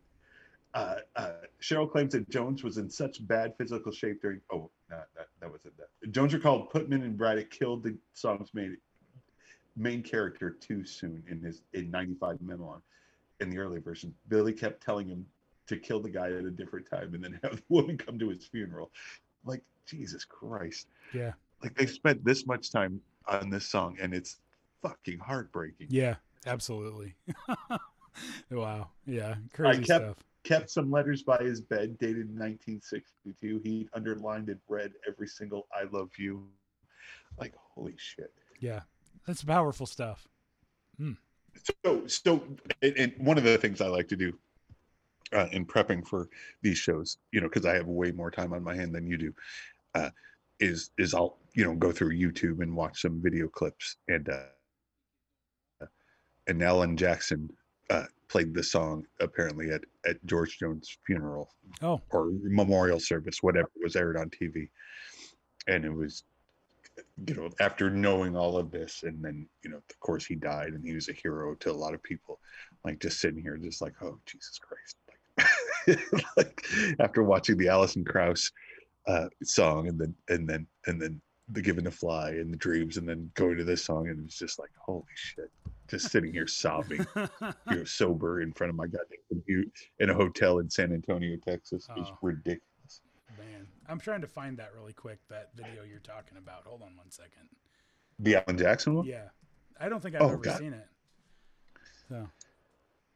[0.75, 4.41] Uh, uh, Sherrill claims that Jones was in such bad physical shape during.
[4.53, 6.13] Oh, no, that, that wasn't that.
[6.13, 8.77] Jones recalled Putman and Braddock killed the song's main
[9.77, 12.83] main character too soon in his in '95 Memoir.
[13.41, 15.25] In the early version, Billy kept telling him
[15.67, 18.29] to kill the guy at a different time and then have the woman come to
[18.29, 18.93] his funeral.
[19.45, 20.87] Like Jesus Christ!
[21.13, 21.33] Yeah.
[21.63, 24.39] Like they spent this much time on this song and it's
[24.83, 25.89] fucking heartbreaking.
[25.91, 26.17] Yeah.
[26.47, 27.15] Absolutely.
[28.51, 28.89] wow.
[29.07, 29.37] Yeah.
[29.53, 30.17] Crazy kept- stuff.
[30.43, 33.61] Kept some letters by his bed dated 1962.
[33.63, 36.47] He underlined and read every single "I love you."
[37.39, 38.33] Like holy shit!
[38.59, 38.81] Yeah.
[39.27, 40.27] That's powerful stuff.
[41.85, 42.43] So, so,
[42.83, 44.37] and, and one of the things I like to do
[45.33, 46.29] uh, in prepping for
[46.63, 49.17] these shows, you know, because I have way more time on my hand than you
[49.17, 49.35] do,
[49.95, 50.11] uh,
[50.59, 54.43] is is I'll you know go through YouTube and watch some video clips, and uh,
[56.51, 57.49] and Alan Jackson
[57.91, 61.51] uh, played the song apparently at at George Jones' funeral
[61.83, 64.69] Oh, or memorial service, whatever was aired on TV,
[65.69, 66.25] and it was,
[67.27, 70.73] you know, after knowing all of this, and then you know, of course, he died,
[70.73, 72.41] and he was a hero to a lot of people.
[72.85, 74.97] Like just sitting here, just like, oh Jesus Christ!
[75.87, 76.65] Like, like
[76.99, 78.51] after watching the Alison Krauss
[79.07, 81.21] uh, song, and then and then and then
[81.53, 84.39] the Given to Fly and the Dreams, and then going to this song, and it's
[84.39, 85.51] just like, holy shit!
[85.91, 87.29] Just sitting here sobbing you
[87.77, 89.69] know, sober in front of my goddamn computer
[89.99, 91.89] in a hotel in San Antonio, Texas.
[91.97, 92.19] It's Oh.
[92.23, 92.61] ridiculous.
[93.39, 93.67] man.
[93.89, 96.65] I'm trying to find that really quick, that video you're talking about.
[96.67, 97.49] Hold on one second.
[98.21, 99.07] The Alan Jackson one?
[99.07, 99.31] Yeah.
[99.81, 100.59] I don't think I've Oh, ever God.
[100.59, 100.87] seen it.
[102.09, 102.29] So,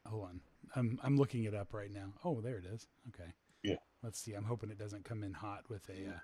[0.07, 0.41] hold on.
[0.75, 2.13] I'm I'm looking it up right now.
[2.25, 2.89] Oh, there it is.
[3.09, 3.31] Okay.
[3.63, 3.77] Yeah.
[4.03, 4.33] Let's see.
[4.33, 6.09] I'm hoping it doesn't come in hot with a.
[6.15, 6.19] Uh,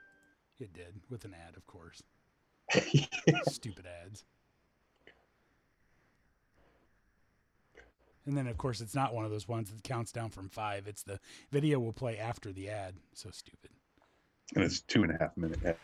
[0.58, 2.02] it did with an ad, of course.
[3.50, 4.24] Stupid ads.
[8.26, 10.86] And then, of course, it's not one of those ones that counts down from five.
[10.86, 11.18] It's the
[11.50, 12.94] video will play after the ad.
[13.14, 13.70] So stupid.
[14.54, 15.58] and it's two and a half minute.
[15.64, 15.76] ad.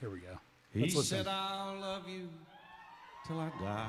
[0.00, 0.38] Here we go.
[0.72, 1.18] He Let's listen.
[1.18, 2.28] said, I'll love you
[3.26, 3.88] till I die.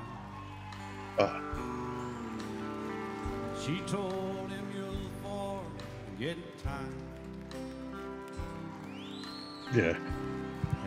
[1.19, 1.39] Uh,
[3.63, 6.93] She told him you'll forget time.
[9.75, 9.95] yeah.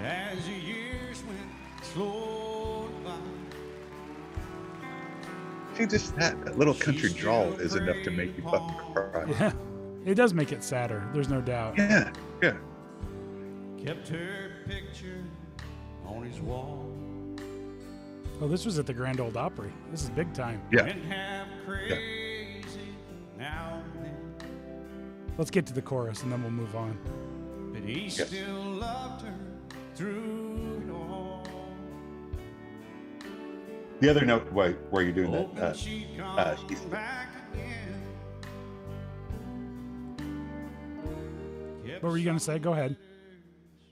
[0.02, 1.50] As the years went
[1.82, 2.75] slowly
[5.76, 9.26] See, just that, that little country drawl is enough to make you fucking cry.
[9.38, 9.52] Yeah.
[10.06, 11.06] It does make it sadder.
[11.12, 11.76] There's no doubt.
[11.76, 12.12] Yeah,
[12.42, 12.56] yeah.
[13.84, 15.22] Kept her picture
[16.06, 16.90] on his wall.
[18.40, 19.72] Oh, this was at the Grand Ole Opry.
[19.90, 20.62] This is big time.
[20.72, 20.84] Yeah.
[20.84, 22.64] Went half crazy
[23.36, 24.16] now and then.
[25.36, 26.96] Let's get to the chorus and then we'll move on.
[27.72, 29.34] But he still loved her
[29.94, 30.35] through
[34.00, 38.02] The other note why where you're doing that, Hoping uh, uh, back again.
[42.00, 42.58] What were you going to say?
[42.58, 42.96] Go ahead.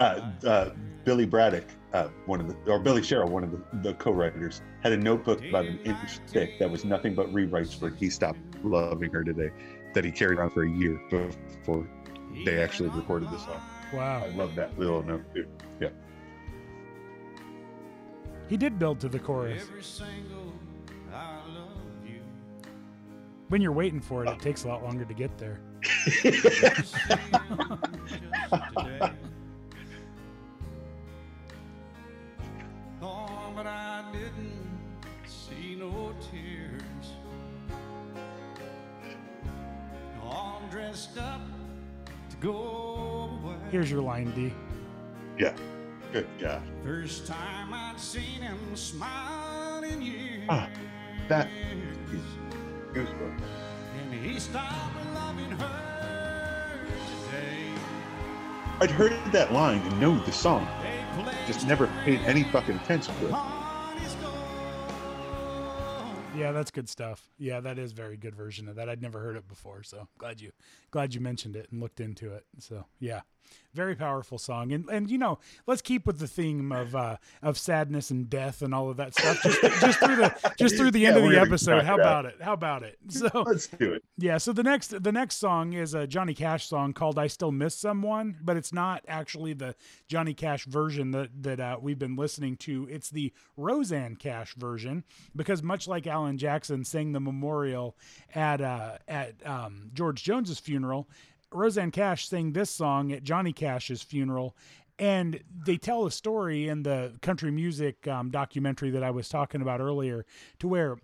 [0.01, 0.71] uh, uh,
[1.05, 4.93] Billy Braddock, uh, one of the, or Billy Sherrill, one of the, the co-writers, had
[4.93, 9.11] a notebook about an inch thick that was nothing but rewrites for "He Stopped Loving
[9.11, 9.51] Her Today,"
[9.95, 11.87] that he carried on for a year before
[12.45, 13.61] they actually recorded the song.
[13.95, 14.25] Wow!
[14.25, 15.25] I love that little note.
[15.35, 15.47] Too.
[15.81, 15.89] Yeah.
[18.49, 19.63] He did build to the chorus.
[19.63, 20.53] Every single
[21.13, 21.71] I love
[22.07, 22.21] you.
[23.49, 25.61] When you're waiting for it, it takes a lot longer to get there.
[33.07, 34.81] Oh, but I didn't
[35.27, 37.13] see no tears.
[40.23, 41.43] All dressed up
[42.31, 43.57] to go away.
[43.71, 44.55] Here's your line, D.
[45.39, 45.55] Yeah.
[46.15, 46.63] Good God.
[46.85, 50.45] First time I'd seen him smile in years.
[50.49, 50.69] Ah,
[51.27, 51.49] that-
[52.93, 53.43] Goosebumps.
[54.01, 56.81] And he stopped loving her
[57.27, 57.75] today.
[58.81, 60.69] I'd heard that line and know the song,
[61.49, 63.64] just never paid any fucking attention to it.
[66.35, 66.47] Upon his door.
[66.47, 67.31] Yeah, that's good stuff.
[67.39, 68.89] Yeah, that is very good version of that.
[68.89, 70.53] I'd never heard it before, so glad you
[70.91, 72.45] glad you mentioned it and looked into it.
[72.59, 73.21] So yeah,
[73.75, 74.73] very powerful song.
[74.73, 78.63] And and you know, let's keep with the theme of uh, of sadness and death
[78.63, 79.43] and all of that stuff.
[79.43, 81.85] Just just through the just through the Yeah, end of the episode.
[81.85, 82.43] How about about it?
[82.43, 82.99] How about it?
[83.09, 84.03] So Let's do it.
[84.17, 87.53] yeah, so the next the next song is a Johnny Cash song called "I Still
[87.53, 89.75] Miss Someone," but it's not actually the
[90.09, 92.89] Johnny Cash version that that uh, we've been listening to.
[92.91, 95.05] It's the Rosanne Cash version
[95.37, 97.97] because much like Alan Jackson sang the memorial
[98.35, 101.09] at uh, at um, George Jones's funeral,
[101.53, 104.57] Rosanne Cash sang this song at Johnny Cash's funeral.
[104.97, 109.61] And they tell a story in the country music um, documentary that I was talking
[109.61, 110.25] about earlier,
[110.61, 110.99] to where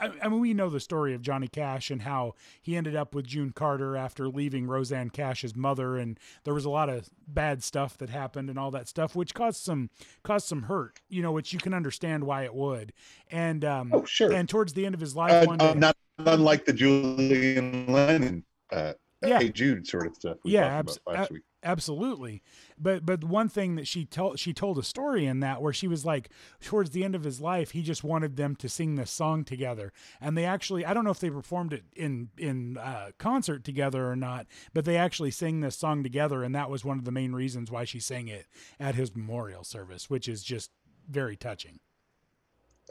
[0.00, 3.14] I, I mean, we know the story of Johnny Cash and how he ended up
[3.14, 7.62] with June Carter after leaving Rosanne Cash's mother, and there was a lot of bad
[7.62, 9.90] stuff that happened and all that stuff, which caused some
[10.22, 11.00] caused some hurt.
[11.08, 12.92] You know, which you can understand why it would.
[13.30, 14.32] And um, Oh, sure.
[14.32, 17.86] And towards the end of his life, Uh, one day, uh, not unlike the Julian
[17.92, 19.38] Lennon, uh, Yeah.
[19.38, 21.42] Hey Jude sort of stuff we Yeah, talked abs- about last week.
[21.66, 22.42] Absolutely.
[22.78, 25.88] But but one thing that she told she told a story in that where she
[25.88, 26.30] was like
[26.62, 29.92] towards the end of his life he just wanted them to sing this song together.
[30.20, 34.10] And they actually i don't know if they performed it in in uh, concert together
[34.10, 37.12] or not but they actually sang this song together and that was one of the
[37.12, 38.46] main reasons why she sang it
[38.78, 40.70] at his memorial service which is just
[41.08, 41.80] very touching.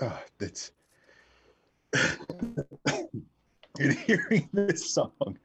[0.02, 0.72] Uh, that's
[3.80, 5.38] in hearing this song,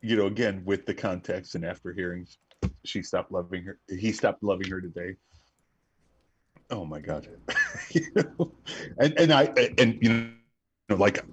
[0.00, 2.26] you know, again with the context and after hearing
[2.84, 5.16] she stopped loving her, he stopped loving her today.
[6.70, 7.28] Oh my God,
[7.90, 8.52] you know,
[8.98, 9.44] and and I
[9.78, 10.30] and you
[10.88, 11.24] know, like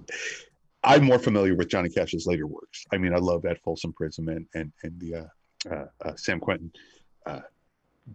[0.82, 2.84] I'm more familiar with Johnny Cash's later works.
[2.92, 6.40] I mean, I love At Folsom Prison and and and the uh, uh, uh, San
[6.40, 6.72] Quentin,
[7.26, 7.40] uh,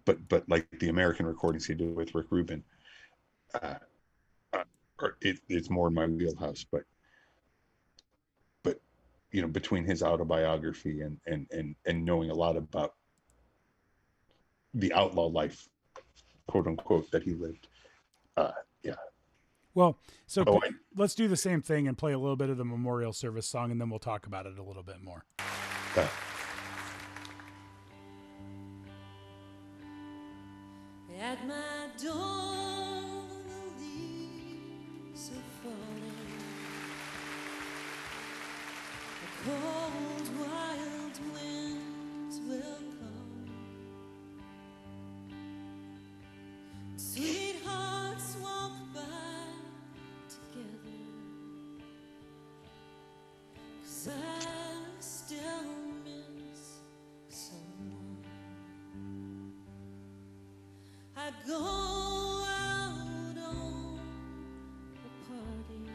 [0.04, 2.62] but but like the American recordings he did with Rick Rubin.
[3.62, 3.74] Uh,
[5.20, 6.82] it, it's more in my wheelhouse but
[9.36, 12.94] you know between his autobiography and and and and knowing a lot about
[14.72, 15.68] the outlaw life
[16.46, 17.68] quote unquote that he lived.
[18.38, 18.94] Uh yeah.
[19.74, 22.48] Well so Oh, p- I- let's do the same thing and play a little bit
[22.48, 25.26] of the memorial service song and then we'll talk about it a little bit more.
[25.94, 26.06] Uh,
[31.20, 32.55] At my door,
[39.46, 43.50] cold, wild winds will come.
[46.96, 49.00] Sweethearts walk by
[50.28, 50.98] together.
[53.82, 55.64] 'Cause I still
[56.04, 56.80] miss
[57.28, 58.24] someone.
[61.16, 64.00] I go out on
[65.04, 65.90] a party,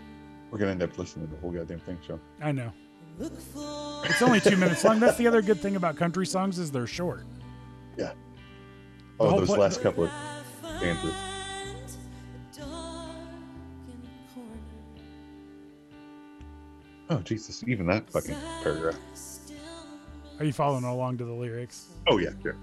[0.51, 2.90] we're gonna end up listening to the whole goddamn thing so i know look for
[3.19, 4.99] it's only two minutes long.
[4.99, 7.25] That's the other good thing about country songs is they're short.
[7.97, 8.13] Yeah.
[9.19, 10.11] Oh those last couple of
[10.77, 11.13] stanzas.
[11.13, 13.15] Find a dark
[13.87, 14.49] in a corner.
[17.09, 17.63] oh jesus.
[17.67, 18.97] Even that fucking paragraph.
[20.39, 21.87] Are you following along to the lyrics?
[22.07, 22.53] Oh yeah yeah.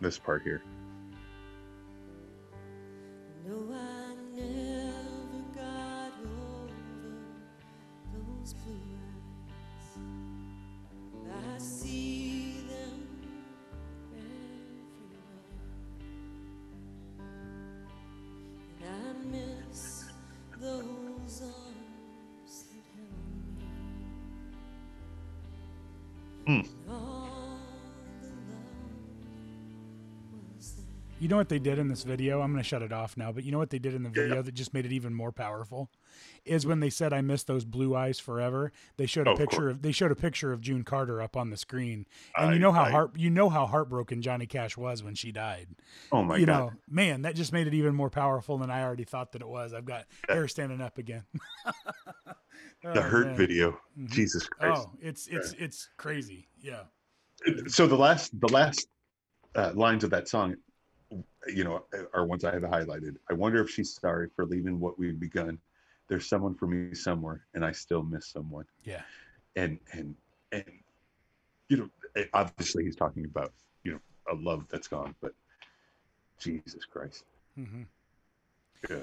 [0.00, 0.62] This part here
[26.48, 26.60] Hmm.
[26.90, 27.28] All
[28.22, 28.62] the love
[30.56, 30.84] was there.
[31.20, 32.40] You know what they did in this video?
[32.40, 34.08] I'm going to shut it off now, but you know what they did in the
[34.08, 35.90] video that just made it even more powerful?
[36.46, 38.72] Is when they said I miss those blue eyes forever.
[38.96, 39.70] They showed a Oh, of picture course.
[39.72, 42.06] of they showed a picture of June Carter up on the screen.
[42.36, 45.32] And you know how I- heart you know how heartbroken Johnny Cash was when she
[45.32, 45.68] died.
[46.12, 48.70] oh my you god You know, man, that just made it even more powerful than
[48.70, 49.74] I already thought that it was.
[49.74, 51.24] I've got hair standing up again.
[52.82, 53.36] the Oh, hurt man.
[53.36, 56.48] video jesus christ Oh, it's it's it's crazy.
[56.60, 56.84] Yeah.
[57.66, 58.86] so the last the last
[59.54, 60.54] uh, lines of that song
[61.46, 64.98] you know are ones i have highlighted i wonder if she's sorry for leaving what
[64.98, 65.58] we've begun
[66.08, 69.02] there's someone for me somewhere and i still miss someone Yeah.
[69.56, 70.14] and and
[70.52, 70.64] and
[71.68, 73.52] you know eh, obviously he's talking about
[73.84, 74.00] you know
[74.30, 75.32] a love that's gone but
[76.38, 77.24] jesus christ
[77.58, 77.82] Mm-hmm.
[78.90, 78.96] yeah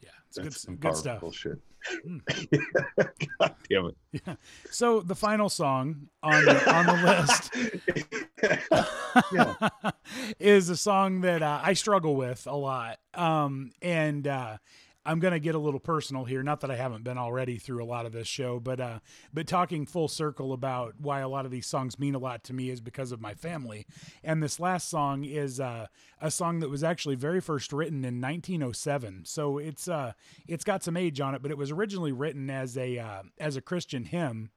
[0.00, 0.08] Yeah.
[0.28, 1.22] It's good, that's some good stuff.
[1.34, 1.58] shit
[2.04, 2.20] Mm.
[3.38, 4.38] god damn it
[4.70, 7.54] So the final song on the, on the list
[10.40, 12.98] is a song that uh, I struggle with a lot.
[13.14, 14.56] Um, and uh,
[15.06, 16.42] I'm gonna get a little personal here.
[16.42, 18.98] Not that I haven't been already through a lot of this show, but uh,
[19.32, 22.52] but talking full circle about why a lot of these songs mean a lot to
[22.52, 23.86] me is because of my family.
[24.24, 25.86] And this last song is uh,
[26.20, 29.24] a song that was actually very first written in 1907.
[29.26, 30.12] So it's uh,
[30.48, 33.56] it's got some age on it, but it was originally written as a uh, as
[33.56, 34.50] a Christian hymn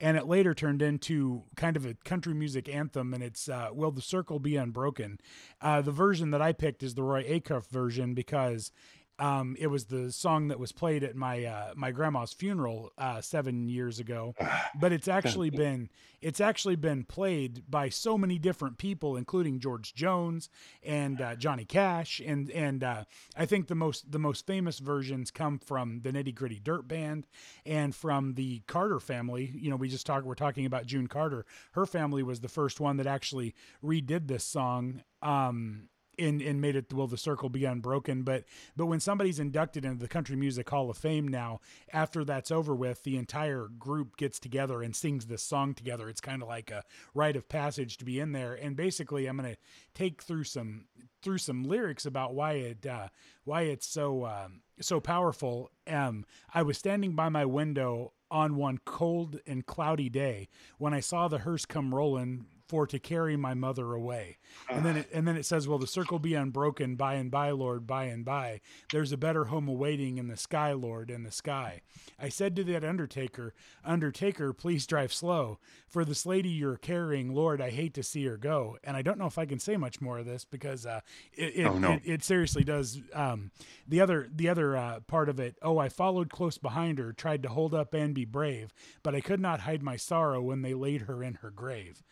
[0.00, 3.90] and it later turned into kind of a country music anthem and it's uh, will
[3.90, 5.18] the circle be unbroken
[5.60, 8.72] uh, the version that i picked is the roy acuff version because
[9.18, 13.20] um, it was the song that was played at my uh, my grandma's funeral uh,
[13.20, 14.34] seven years ago,
[14.80, 15.90] but it's actually been
[16.20, 20.48] it's actually been played by so many different people, including George Jones
[20.82, 23.04] and uh, Johnny Cash, and and uh,
[23.36, 27.26] I think the most the most famous versions come from the Nitty Gritty Dirt Band
[27.66, 29.52] and from the Carter family.
[29.54, 31.44] You know, we just talked we're talking about June Carter.
[31.72, 33.54] Her family was the first one that actually
[33.84, 35.02] redid this song.
[35.20, 35.88] Um,
[36.22, 38.44] and, and made it will the circle be unbroken but
[38.76, 41.60] but when somebody's inducted into the country music hall of fame now
[41.92, 46.08] after that's over with the entire group gets together and sings this song together.
[46.08, 48.54] It's kind of like a rite of passage to be in there.
[48.54, 49.58] And basically i'm going to
[49.94, 50.86] take through some
[51.22, 53.08] through some lyrics about why it uh,
[53.44, 55.70] why it's so um, so powerful.
[55.86, 60.48] Um i was standing by my window on one cold and cloudy day
[60.78, 64.38] when i saw the hearse come rolling for to carry my mother away.
[64.70, 67.50] And then it, and then it says, "Well, the circle be unbroken by and by,
[67.50, 68.62] Lord, by and by.
[68.90, 71.82] There's a better home awaiting in the sky, Lord, in the sky."
[72.18, 73.52] I said to that undertaker,
[73.84, 78.38] "Undertaker, please drive slow, for this lady you're carrying, Lord, I hate to see her
[78.38, 81.00] go." And I don't know if I can say much more of this because uh,
[81.34, 81.92] it it, Oh, no.
[81.92, 83.02] it it seriously does.
[83.12, 83.50] Um,
[83.86, 85.56] the other the other uh, part of it.
[85.60, 89.20] Oh, I followed close behind her, tried to hold up and be brave, but I
[89.20, 92.02] could not hide my sorrow when they laid her in her grave.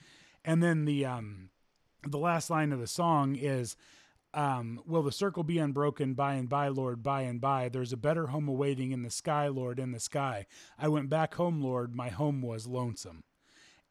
[0.44, 1.50] And then the um
[2.06, 3.76] the last line of the song is
[4.32, 7.68] um, will the circle be unbroken by and by, Lord, by and by?
[7.68, 10.46] There's a better home awaiting in the sky, Lord, in the sky.
[10.78, 13.24] I went back home, Lord, my home was lonesome.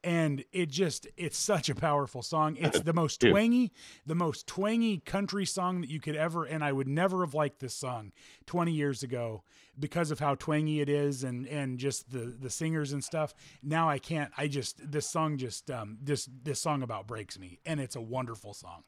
[0.03, 2.55] And it just, it's such a powerful song.
[2.57, 3.71] It's the most twangy,
[4.05, 7.59] the most twangy country song that you could ever, and I would never have liked
[7.59, 8.13] this song
[8.45, 9.43] 20 years ago
[9.77, 13.33] because of how twangy it is and, and just the, the singers and stuff.
[13.61, 17.59] Now I can't, I just, this song just, um, this, this song about breaks me
[17.65, 18.83] and it's a wonderful song.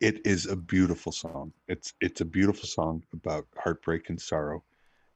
[0.00, 1.52] it is a beautiful song.
[1.68, 4.62] It's it's a beautiful song about heartbreak and sorrow,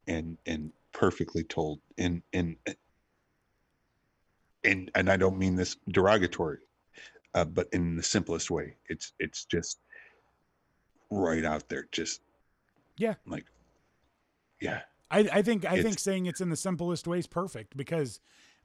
[0.07, 1.81] and and perfectly told.
[1.97, 2.57] And and
[4.65, 6.59] and and I don't mean this derogatory,
[7.35, 8.77] uh, but in the simplest way.
[8.89, 9.79] It's it's just
[11.11, 11.87] right out there.
[11.93, 12.21] Just
[12.97, 13.15] Yeah.
[13.27, 13.47] like
[14.61, 14.81] yeah,
[15.11, 18.21] I, I think I think saying it's in the simplest way is perfect because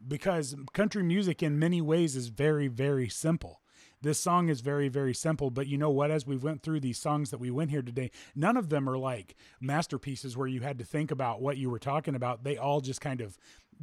[0.05, 3.61] because country music in many ways is very very simple.
[4.03, 6.11] This song is very very simple, but you know what?
[6.11, 8.97] As we went through these songs that we went here today, none of them are
[8.97, 12.43] like masterpieces where you had to think about what you were talking about.
[12.43, 13.37] They all just kind of,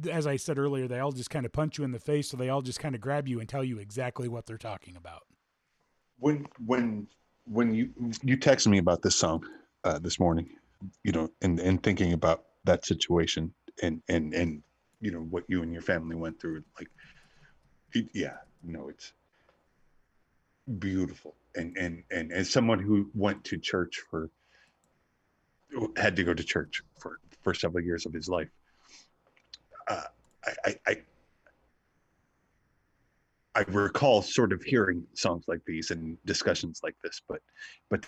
[0.09, 2.29] as I said earlier, they all just kind of punch you in the face.
[2.29, 4.95] So they all just kind of grab you and tell you exactly what they're talking
[4.95, 5.23] about.
[6.19, 7.07] when when
[7.45, 7.89] when you
[8.23, 9.43] you texted me about this song
[9.83, 10.49] uh, this morning,
[11.03, 14.63] you know, and and thinking about that situation and and and
[15.01, 16.89] you know what you and your family went through, like,
[18.13, 19.13] yeah, no, it's
[20.79, 24.29] beautiful, and and and as someone who went to church for
[25.97, 28.49] had to go to church for for several years of his life,
[29.87, 30.03] uh,
[30.45, 31.01] I, I I
[33.55, 37.41] I recall sort of hearing songs like these and discussions like this, but
[37.89, 38.05] but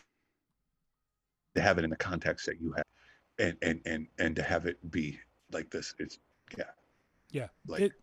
[1.56, 2.86] to have it in the context that you have,
[3.40, 5.20] and and and and to have it be
[5.52, 6.20] like this, it's
[6.58, 6.64] yeah,
[7.32, 7.94] Yeah, like it,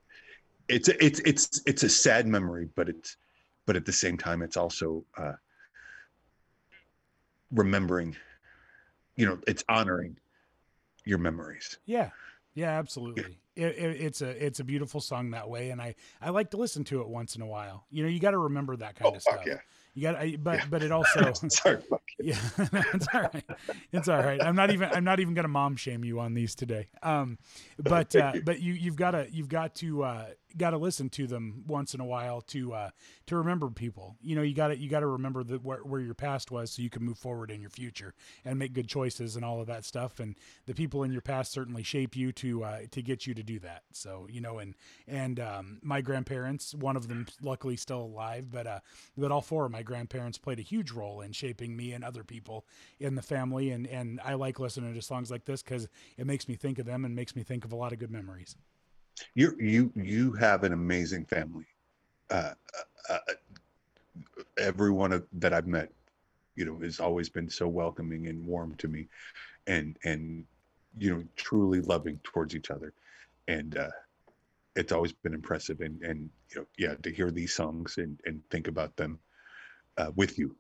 [0.69, 3.17] it's it's it's it's a sad memory, but it's
[3.71, 5.35] but at the same time, it's also uh,
[7.53, 8.17] remembering,
[9.15, 10.17] you know, it's honoring
[11.05, 11.79] your memories.
[11.87, 12.11] Yeah,
[12.53, 13.39] yeah, absolutely.
[13.55, 16.57] It, it, it's a it's a beautiful song that way, and I I like to
[16.57, 17.85] listen to it once in a while.
[17.93, 19.45] You know, you got to remember that kind Oh, of stuff.
[19.47, 19.59] yeah.
[19.95, 20.67] You got, to but Yeah.
[20.69, 21.79] but it also Sorry,
[22.19, 22.41] yeah,
[22.73, 23.45] no, it's all right.
[23.93, 24.43] It's all right.
[24.43, 26.89] I'm not even I'm not even gonna mom shame you on these today.
[27.05, 27.39] Um,
[27.79, 31.27] but uh, but you you've got to you've got to uh, got to listen to
[31.27, 32.91] them once in a while to uh,
[33.27, 34.17] to remember people.
[34.23, 36.83] You know, you got to you got to remember where, where your past was, so
[36.83, 39.85] you can move forward in your future and make good choices and all of that
[39.85, 40.21] stuff.
[40.21, 40.37] And
[40.67, 43.59] the people in your past certainly shape you to uh, to get you to do
[43.61, 43.83] that.
[43.93, 44.75] So you know, and
[45.07, 48.81] and um, my grandparents, one of them luckily still alive, but uh,
[49.17, 52.25] but all four of my grandparents played a huge role in shaping me and other
[52.25, 52.67] people
[52.99, 53.71] in the family.
[53.71, 56.87] And and I like listening to songs like this because it makes me think of
[56.87, 58.57] them and makes me think of a lot of good memories.
[59.35, 61.67] You you you have an amazing family.
[62.31, 62.55] Uh,
[63.11, 63.35] uh, uh,
[64.59, 65.91] everyone that i've met
[66.57, 69.09] you know has always been so welcoming and warm to me
[69.67, 70.45] and and
[70.99, 72.93] you know truly loving towards each other.
[73.49, 73.91] And uh
[74.77, 78.43] it's always been impressive and and you know yeah to hear these songs and and
[78.51, 79.19] think about them
[79.99, 80.57] uh with you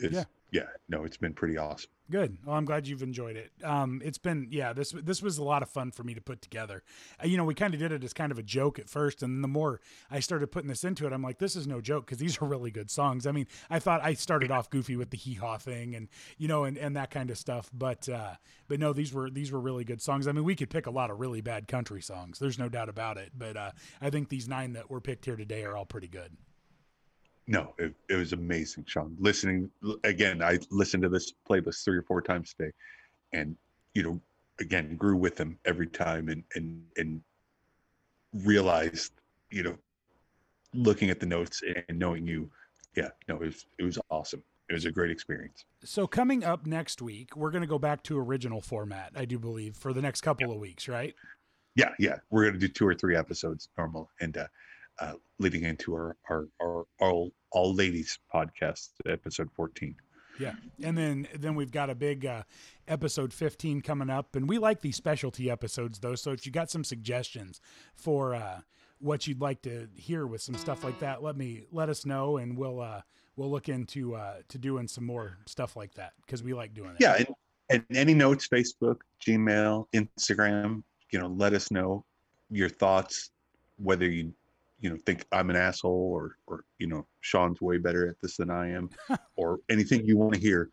[0.00, 0.24] is Yeah.
[0.50, 2.36] yeah no it's been pretty awesome Good.
[2.44, 3.50] Well, I'm glad you've enjoyed it.
[3.62, 6.42] Um, it's been yeah, this this was a lot of fun for me to put
[6.42, 6.82] together.
[7.22, 9.22] Uh, you know, we kind of did it as kind of a joke at first,
[9.22, 9.80] and the more
[10.10, 12.44] I started putting this into it, I'm like, this is no joke because these are
[12.44, 13.26] really good songs.
[13.26, 16.46] I mean, I thought I started off goofy with the hee haw thing, and you
[16.46, 18.34] know, and, and that kind of stuff, but uh,
[18.68, 20.28] but no, these were these were really good songs.
[20.28, 22.38] I mean, we could pick a lot of really bad country songs.
[22.38, 23.70] There's no doubt about it, but uh,
[24.02, 26.36] I think these nine that were picked here today are all pretty good.
[27.46, 29.16] No it, it was amazing sean.
[29.20, 29.70] Listening
[30.02, 32.72] again i listened to this playlist three or four times today
[33.32, 33.56] and
[33.94, 34.20] you know
[34.60, 37.20] again grew with them every time and and and
[38.32, 39.12] realized
[39.50, 39.76] you know
[40.74, 42.50] looking at the notes and knowing you.
[42.96, 44.42] Yeah no it was it was awesome.
[44.68, 45.64] It was a great experience.
[45.84, 49.38] So coming up next week, we're going to go back to original format, I do
[49.38, 51.14] believe, for the next couple of weeks, right?
[51.74, 52.16] yeah yeah.
[52.30, 54.46] We're going to do two or three episodes normal and uh,
[55.00, 59.94] uh leading into our our our all all ladies podcast episode 14
[60.38, 62.42] Yeah, and then then we've got a big uh,
[62.88, 66.16] episode fifteen coming up, and we like these specialty episodes though.
[66.16, 67.60] So if you got some suggestions
[67.94, 68.60] for uh,
[68.98, 72.38] what you'd like to hear with some stuff like that, let me let us know,
[72.38, 73.02] and we'll uh,
[73.36, 76.90] we'll look into uh, to doing some more stuff like that because we like doing
[76.90, 76.96] it.
[77.00, 77.28] yeah and,
[77.70, 82.04] and any notes facebook gmail instagram you know let us know
[82.50, 83.30] your thoughts
[83.78, 84.32] whether you
[84.84, 88.36] you know think i'm an asshole or or you know sean's way better at this
[88.36, 88.90] than i am
[89.36, 90.70] or anything you want to hear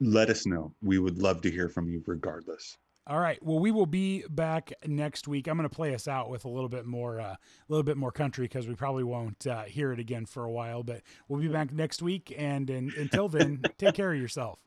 [0.00, 2.76] let us know we would love to hear from you regardless
[3.10, 3.42] All right.
[3.42, 5.48] Well, we will be back next week.
[5.48, 7.38] I'm going to play us out with a little bit more, uh, a
[7.70, 10.82] little bit more country because we probably won't uh, hear it again for a while.
[10.82, 14.58] But we'll be back next week, and, and until then, take care of yourself.